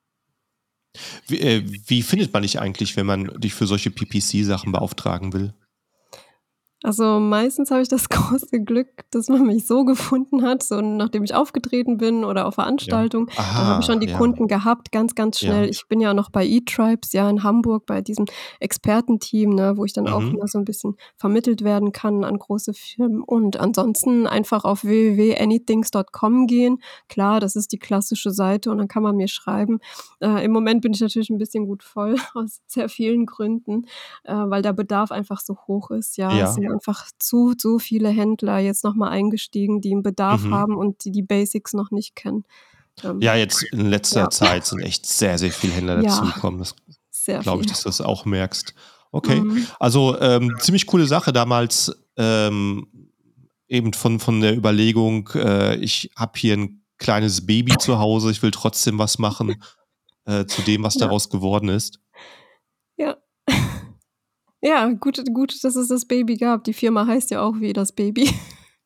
[1.29, 5.55] Wie, äh, wie findet man dich eigentlich, wenn man dich für solche PPC-Sachen beauftragen will?
[6.83, 11.25] Also, meistens habe ich das große Glück, dass man mich so gefunden hat, so nachdem
[11.25, 12.63] ich aufgetreten bin oder auf Ja.
[12.65, 14.17] Veranstaltungen, dann habe ich Aha, schon die ja.
[14.17, 15.65] Kunden gehabt, ganz, ganz schnell.
[15.65, 15.71] Ja.
[15.71, 18.25] Ich bin ja noch bei eTribes, ja, in Hamburg bei diesem
[18.61, 20.37] Expertenteam, ne, wo ich dann auch Mhm.
[20.37, 23.23] immer so ein bisschen vermittelt werden kann an große Firmen.
[23.23, 26.79] Und ansonsten einfach auf www.anythings.com gehen.
[27.09, 29.81] Klar, das ist die klassische Seite und dann kann man mir schreiben.
[30.21, 33.87] Äh, im Moment bin ich natürlich ein bisschen gut voll aus sehr vielen Gründen,
[34.25, 36.17] äh, weil der Bedarf einfach so hoch ist.
[36.17, 36.47] Ja, Ja.
[36.73, 40.51] Einfach zu so viele Händler jetzt noch mal eingestiegen, die 'n Bedarf Mhm.
[40.51, 42.45] haben und die die Basics noch nicht kennen.
[43.05, 44.31] Ähm, Ja, jetzt in letzter ja.
[44.31, 46.31] Zeit sind echt sehr, sehr viele Händler Ja.
[46.37, 46.59] dazugekommen.
[46.59, 46.75] Das
[47.39, 48.75] glaube ich, dass du das auch merkst.
[49.13, 49.47] Okay.
[49.47, 49.71] Mhm.
[49.79, 52.87] Also, ähm, ziemlich coole Sache damals, ähm,
[53.69, 58.43] eben von von der Überlegung, äh, ich habe hier 'n kleines Baby zu Hause, ich
[58.43, 59.63] will trotzdem was machen,
[60.27, 60.99] äh, zu dem, was Ja.
[60.99, 62.01] daraus geworden ist.
[62.99, 63.21] Ja.
[64.63, 66.65] Ja, gut gut, dass es das Baby gab.
[66.65, 68.31] Die Firma heißt ja auch wie das Baby.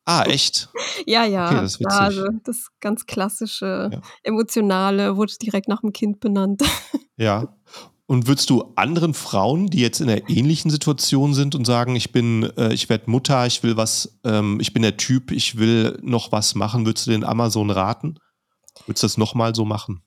[0.04, 0.68] Ah, echt?
[1.06, 2.40] Ja, Okay, ja, das ist klar, also witzig.
[2.44, 4.00] das ganz klassische, Ja.
[4.22, 6.62] emotionale wurde direkt nach dem Kind benannt.
[7.16, 7.56] Ja.
[8.06, 12.10] Und würdest du anderen Frauen, die jetzt in 'ner ähnlichen Situation sind und sagen: „Ich
[12.12, 15.96] bin äh, ich werde Mutter, ich will was ähm, ich bin der Typ, ich will
[16.02, 18.18] noch was machen“, würdest du denen Amazon raten?
[18.86, 20.03] Würdest du das noch mal so machen?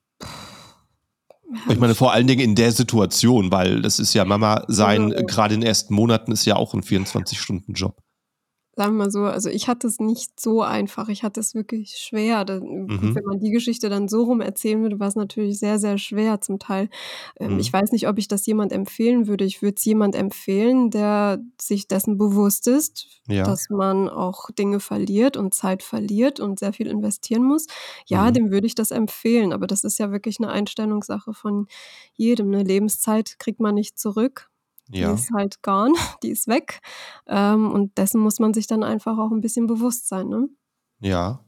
[1.70, 5.26] Ich meine, vor allen Dingen in der Situation, weil das ist ja Mama sein, Also
[5.26, 7.96] grade in den ersten Monaten ist ja auch 'n 24-Stunden-Job.
[8.80, 11.10] Sagen wir mal so, also ich hatte es nicht so einfach.
[11.10, 12.46] Ich hatte es wirklich schwer.
[12.46, 13.18] Da Mhm.
[13.18, 16.60] wenn man die Geschichte dann so rum erzählen würde, war's natürlich sehr, sehr schwer zum
[16.60, 16.90] Teil.
[17.40, 17.74] Ähm, ich Mhm.
[17.74, 19.46] weiß nicht, ob ich das jemand empfehlen würde.
[19.46, 23.58] Ich würde es jemand empfehlen, der sich dessen bewusst ist, Ja.
[23.58, 27.66] dass man auch Dinge verliert und Zeit verliert und sehr viel investieren muss.
[28.06, 28.32] Ja, Mhm.
[28.32, 31.66] dem würde ich das empfehlen, aber das ist ja wirklich 'ne Einstellungssache von
[32.14, 32.62] jedem, ne?
[32.62, 34.50] Lebenszeit kriegt man nicht zurück.
[34.96, 35.14] Die Ja.
[35.14, 36.80] ist halt gone, die ist weg.
[37.28, 40.48] Ähm, und dessen muss man sich dann einfach auch 'n bisschen bewusst sein, ne?
[41.02, 41.44] Ja.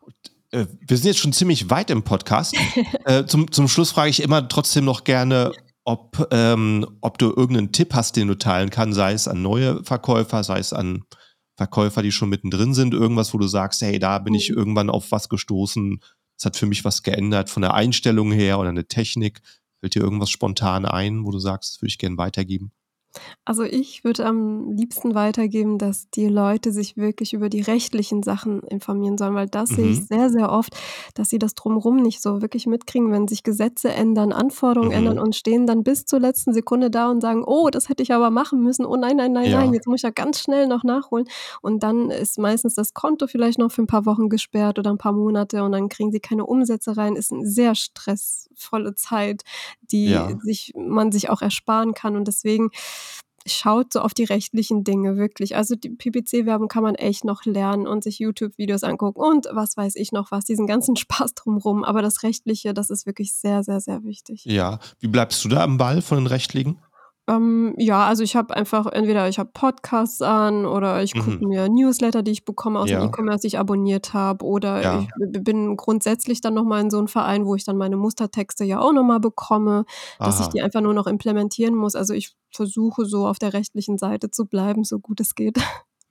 [0.00, 0.14] Und,
[0.52, 2.54] äh, wir sind jetzt schon ziemlich weit im Podcast.
[3.06, 5.52] Äh, zum zum Schluss frage ich immer trotzdem noch gerne,
[5.84, 9.42] ob ähm, ob du irgend 'nen Tipp hast, den du teilen kannst, sei es an
[9.42, 11.04] neue Verkäufer, sei es an
[11.58, 14.56] Verkäufer, die schon mittendrin sind, irgendwas, wo du sagst: „Hey, da bin ich Mhm.
[14.58, 16.00] irgendwann auf was gestoßen.
[16.38, 19.40] Das hat für mich was geändert von der Einstellung her oder 'ne Technik.“
[19.84, 22.72] Fällt dir irgendwas spontan ein, wo du sagst: „Das würde ich gern weitergeben?“
[23.46, 28.62] Also, ich würde am liebsten weitergeben, dass die Leute sich wirklich über die rechtlichen Sachen
[28.62, 30.06] informieren sollen, weil das sehe ich Mhm.
[30.06, 30.74] sehr, sehr oft,
[31.14, 35.20] dass sie das Drumrum nicht so wirklich mitkriegen, wenn sich Gesetze ändern, Anforderungen ändern Mhm.
[35.20, 38.30] und stehen dann bis zur letzten Sekunde da und sagen: „Oh, das hätte ich aber
[38.30, 38.86] machen müssen.
[38.86, 39.74] Oh nein, nein, nein, nein, Ja.
[39.74, 41.26] jetzt muss ich ja ganz schnell noch nachholen.“
[41.60, 44.96] Und dann ist meistens das Konto vielleicht noch für 'n paar Wochen gesperrt oder 'n
[44.98, 47.14] paar Monate und dann kriegen sie keine Umsätze rein.
[47.16, 49.42] Ist 'n sehr stressvolle Zeit,
[49.90, 50.30] die Ja.
[50.42, 52.70] sich man sich auch ersparen kann und deswegen
[53.46, 55.54] schaut so auf die rechtlichen Dinge, wirklich.
[55.54, 59.96] Also, die PPC-Werbung kann man echt noch lernen und sich YouTube-Videos angucken und was weiß
[59.96, 61.84] ich noch was, diesen ganzen Spaß drumrum.
[61.84, 64.44] Aber das Rechtliche, das ist wirklich sehr, sehr, sehr wichtig.
[64.46, 64.78] Ja.
[64.98, 66.78] Wie bleibst du da am Ball von den Rechtlichen?
[67.28, 71.48] Ähm, ja, also ich habe einfach entweder ich habe Podcasts an oder ich gucke Mhm.
[71.48, 73.00] mir Newsletter, die ich bekomme aus'm Ja.
[73.00, 74.98] E-Commerce, die ich abonniert habe oder Ja.
[74.98, 78.64] ich bin grundsätzlich dann noch mal in so 'n Verein, wo ich dann meine Mustertexte
[78.64, 79.86] ja auch noch mal bekomme,
[80.22, 80.62] dass ich die Aha.
[80.62, 81.94] einfach nur noch implementieren muss.
[81.94, 85.56] Also, ich versuche so auf der rechtlichen Seite zu bleiben, so gut es geht.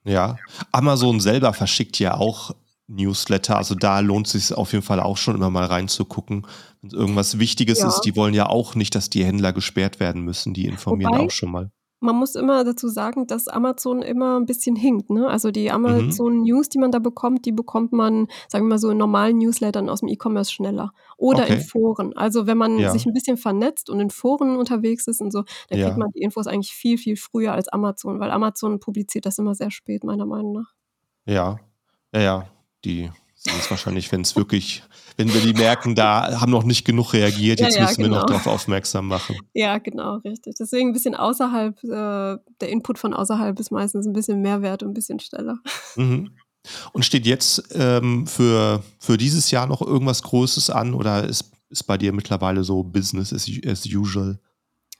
[0.06, 0.42] Ja.
[0.72, 2.52] Amazon selber verschickt ja auch
[2.96, 6.46] Newsletter, also da lohnt sich's auf jeden Fall auch schon immer mal reinzugucken,
[6.82, 7.86] wenn's irgendwas Wichtiges Ja.
[7.86, 8.02] ist.
[8.06, 11.32] Die wollen ja auch nicht, dass die Händler gesperrt werden müssen, die informieren Wobei auch
[11.32, 11.72] schon mal.
[12.02, 15.28] man muss immer dazu sagen, dass Amazon immer 'n bisschen hinkt, ne?
[15.28, 16.24] Also, die Mhm.
[16.24, 19.90] Amazon-News, die man da bekommt, die bekommt man, sagen wir mal so, in normalen Newslettern
[19.90, 21.62] aus'm E-Commerce schneller oder in Okay.
[21.62, 22.14] Foren.
[22.18, 23.08] Also, wenn man sich Ja.
[23.08, 25.98] 'n bisschen vernetzt und in Foren unterwegs ist und so, dann kriegt Ja.
[25.98, 29.72] man die Infos eigentlich viel, viel früher als Amazon, weil Amazon publiziert das immer sehr
[29.72, 30.74] spät, meiner Meinung nach.
[31.28, 31.58] Ja.
[32.14, 32.53] Ja, ja.
[32.86, 34.84] Die sehen's wahrscheinlich, wenn's wirklich
[35.16, 38.10] wenn wir die merken, da haben noch nicht genug reagiert, Ja, jetzt ja, müssen wir
[38.10, 38.26] noch genau.
[38.26, 39.48] drauf aufmerksam machen.
[39.54, 40.56] Ja, genau, richtig.
[40.60, 44.82] Deswegen 'n bisschen außerhalb äh, der Input von außerhalb ist meistens 'n bisschen mehr wert
[44.82, 45.60] und 'n bisschen schneller.
[45.96, 46.32] Mhm.
[46.94, 51.84] Und steht jetzt, ähm, für für dieses Jahr noch irgendwas Großes an oder ist ist
[51.84, 54.40] bei dir mittlerweile so Business as as usual?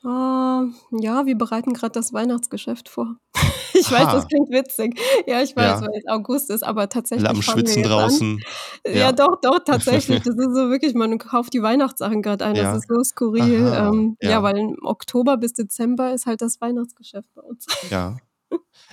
[0.06, 3.16] Ähm, Ja, wir bereiten gerade das Weihnachtsgeschäft vor.
[3.76, 5.00] Ich weiß, das klingt witzig.
[5.26, 5.82] Ja, ich weiß, Ja.
[5.82, 8.00] weil es August ist, aber Alle am tatsächlich fangen wir Schwitzen jetzt an.
[8.00, 8.44] draußen.
[8.86, 9.12] Ja, Ja.
[9.12, 10.20] doch, doch, tatsächlich.
[10.22, 12.54] Das ist so wirklich, man kauft die Weihnachtssachen gerade ein.
[12.54, 12.76] Das Ja.
[12.76, 13.68] ist so skurril.
[13.68, 14.44] Aha, Ähm, ja, ja.
[14.44, 17.66] weil im Oktober bis Dezember ist halt das Weihnachtsgeschäft bei uns.
[17.90, 18.18] Ja.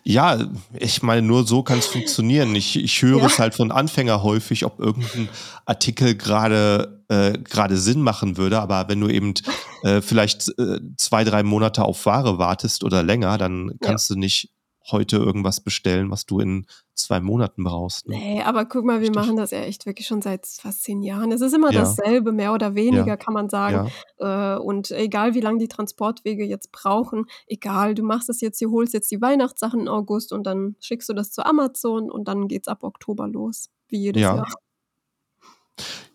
[0.03, 0.39] Ja,
[0.79, 2.55] ich meine, nur so kann es funktionieren.
[2.55, 3.27] Ich, ich höre Ja.
[3.27, 5.29] es halt von Anfänger häufig, ob irgendein
[5.67, 8.61] Artikel gerade äh, gerade Sinn machen würde.
[8.61, 9.35] Aber wenn du eben
[9.83, 14.49] äh, vielleicht äh, zwei, drei Monate auf Ware wartest oder länger, dann kannst du nicht
[14.91, 18.09] heute irgendwas bestellen, was du in zwei Monaten brauchst.
[18.09, 18.17] Ne?
[18.17, 19.15] Nee, aber guck mal, wir Richtig.
[19.17, 21.33] machen das ja echt wirklich schon seit fast zehn Jahren.
[21.33, 21.81] Es ist immer Ja.
[21.81, 23.17] dasselbe, mehr oder weniger, Ja.
[23.17, 23.91] kann man sagen.
[24.19, 28.61] Ja, Äh, und egal, wie lange die Transportwege jetzt brauchen, egal, du machst es jetzt,
[28.61, 32.27] du holst jetzt die Weihnachtssachen im August und dann schickst du das zu Amazon und
[32.29, 34.37] dann geht's ab Oktober los, wie jedes Ja.
[34.37, 34.47] Jahr.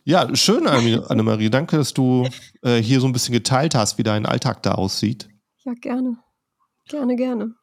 [0.03, 1.49] ja schön, Anne- Annemarie.
[1.49, 2.27] Danke, dass du
[2.61, 5.29] äh, hier so ein bisschen geteilt hast, wie dein Alltag da aussieht.
[5.63, 6.17] Ja, gerne.
[6.87, 7.55] Gerne, gerne.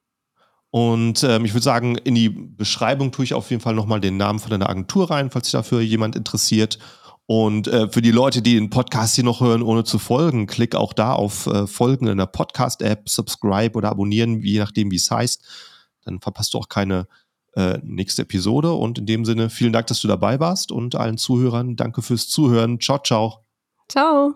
[0.72, 4.16] Und ähm, ich würde sagen, in die Beschreibung tue ich auf jeden Fall nochmal den
[4.16, 6.78] Namen von deiner Agentur rein, falls sich dafür jemand interessiert.
[7.26, 10.74] Und äh, für die Leute, die den Podcast hier noch hören, ohne zu folgen, klick
[10.74, 15.10] auch da auf äh, Folgen in der Podcast-App, subscribe oder abonnieren, je nachdem, wie es
[15.10, 15.44] heißt.
[16.06, 17.06] Dann verpasst du auch keine
[17.54, 18.72] äh, nächste Episode.
[18.72, 22.28] Und in dem Sinne, vielen Dank, dass du dabei warst und allen Zuhörern danke fürs
[22.28, 22.80] Zuhören.
[22.80, 23.44] Ciao, ciao.
[23.90, 24.30] Ciao.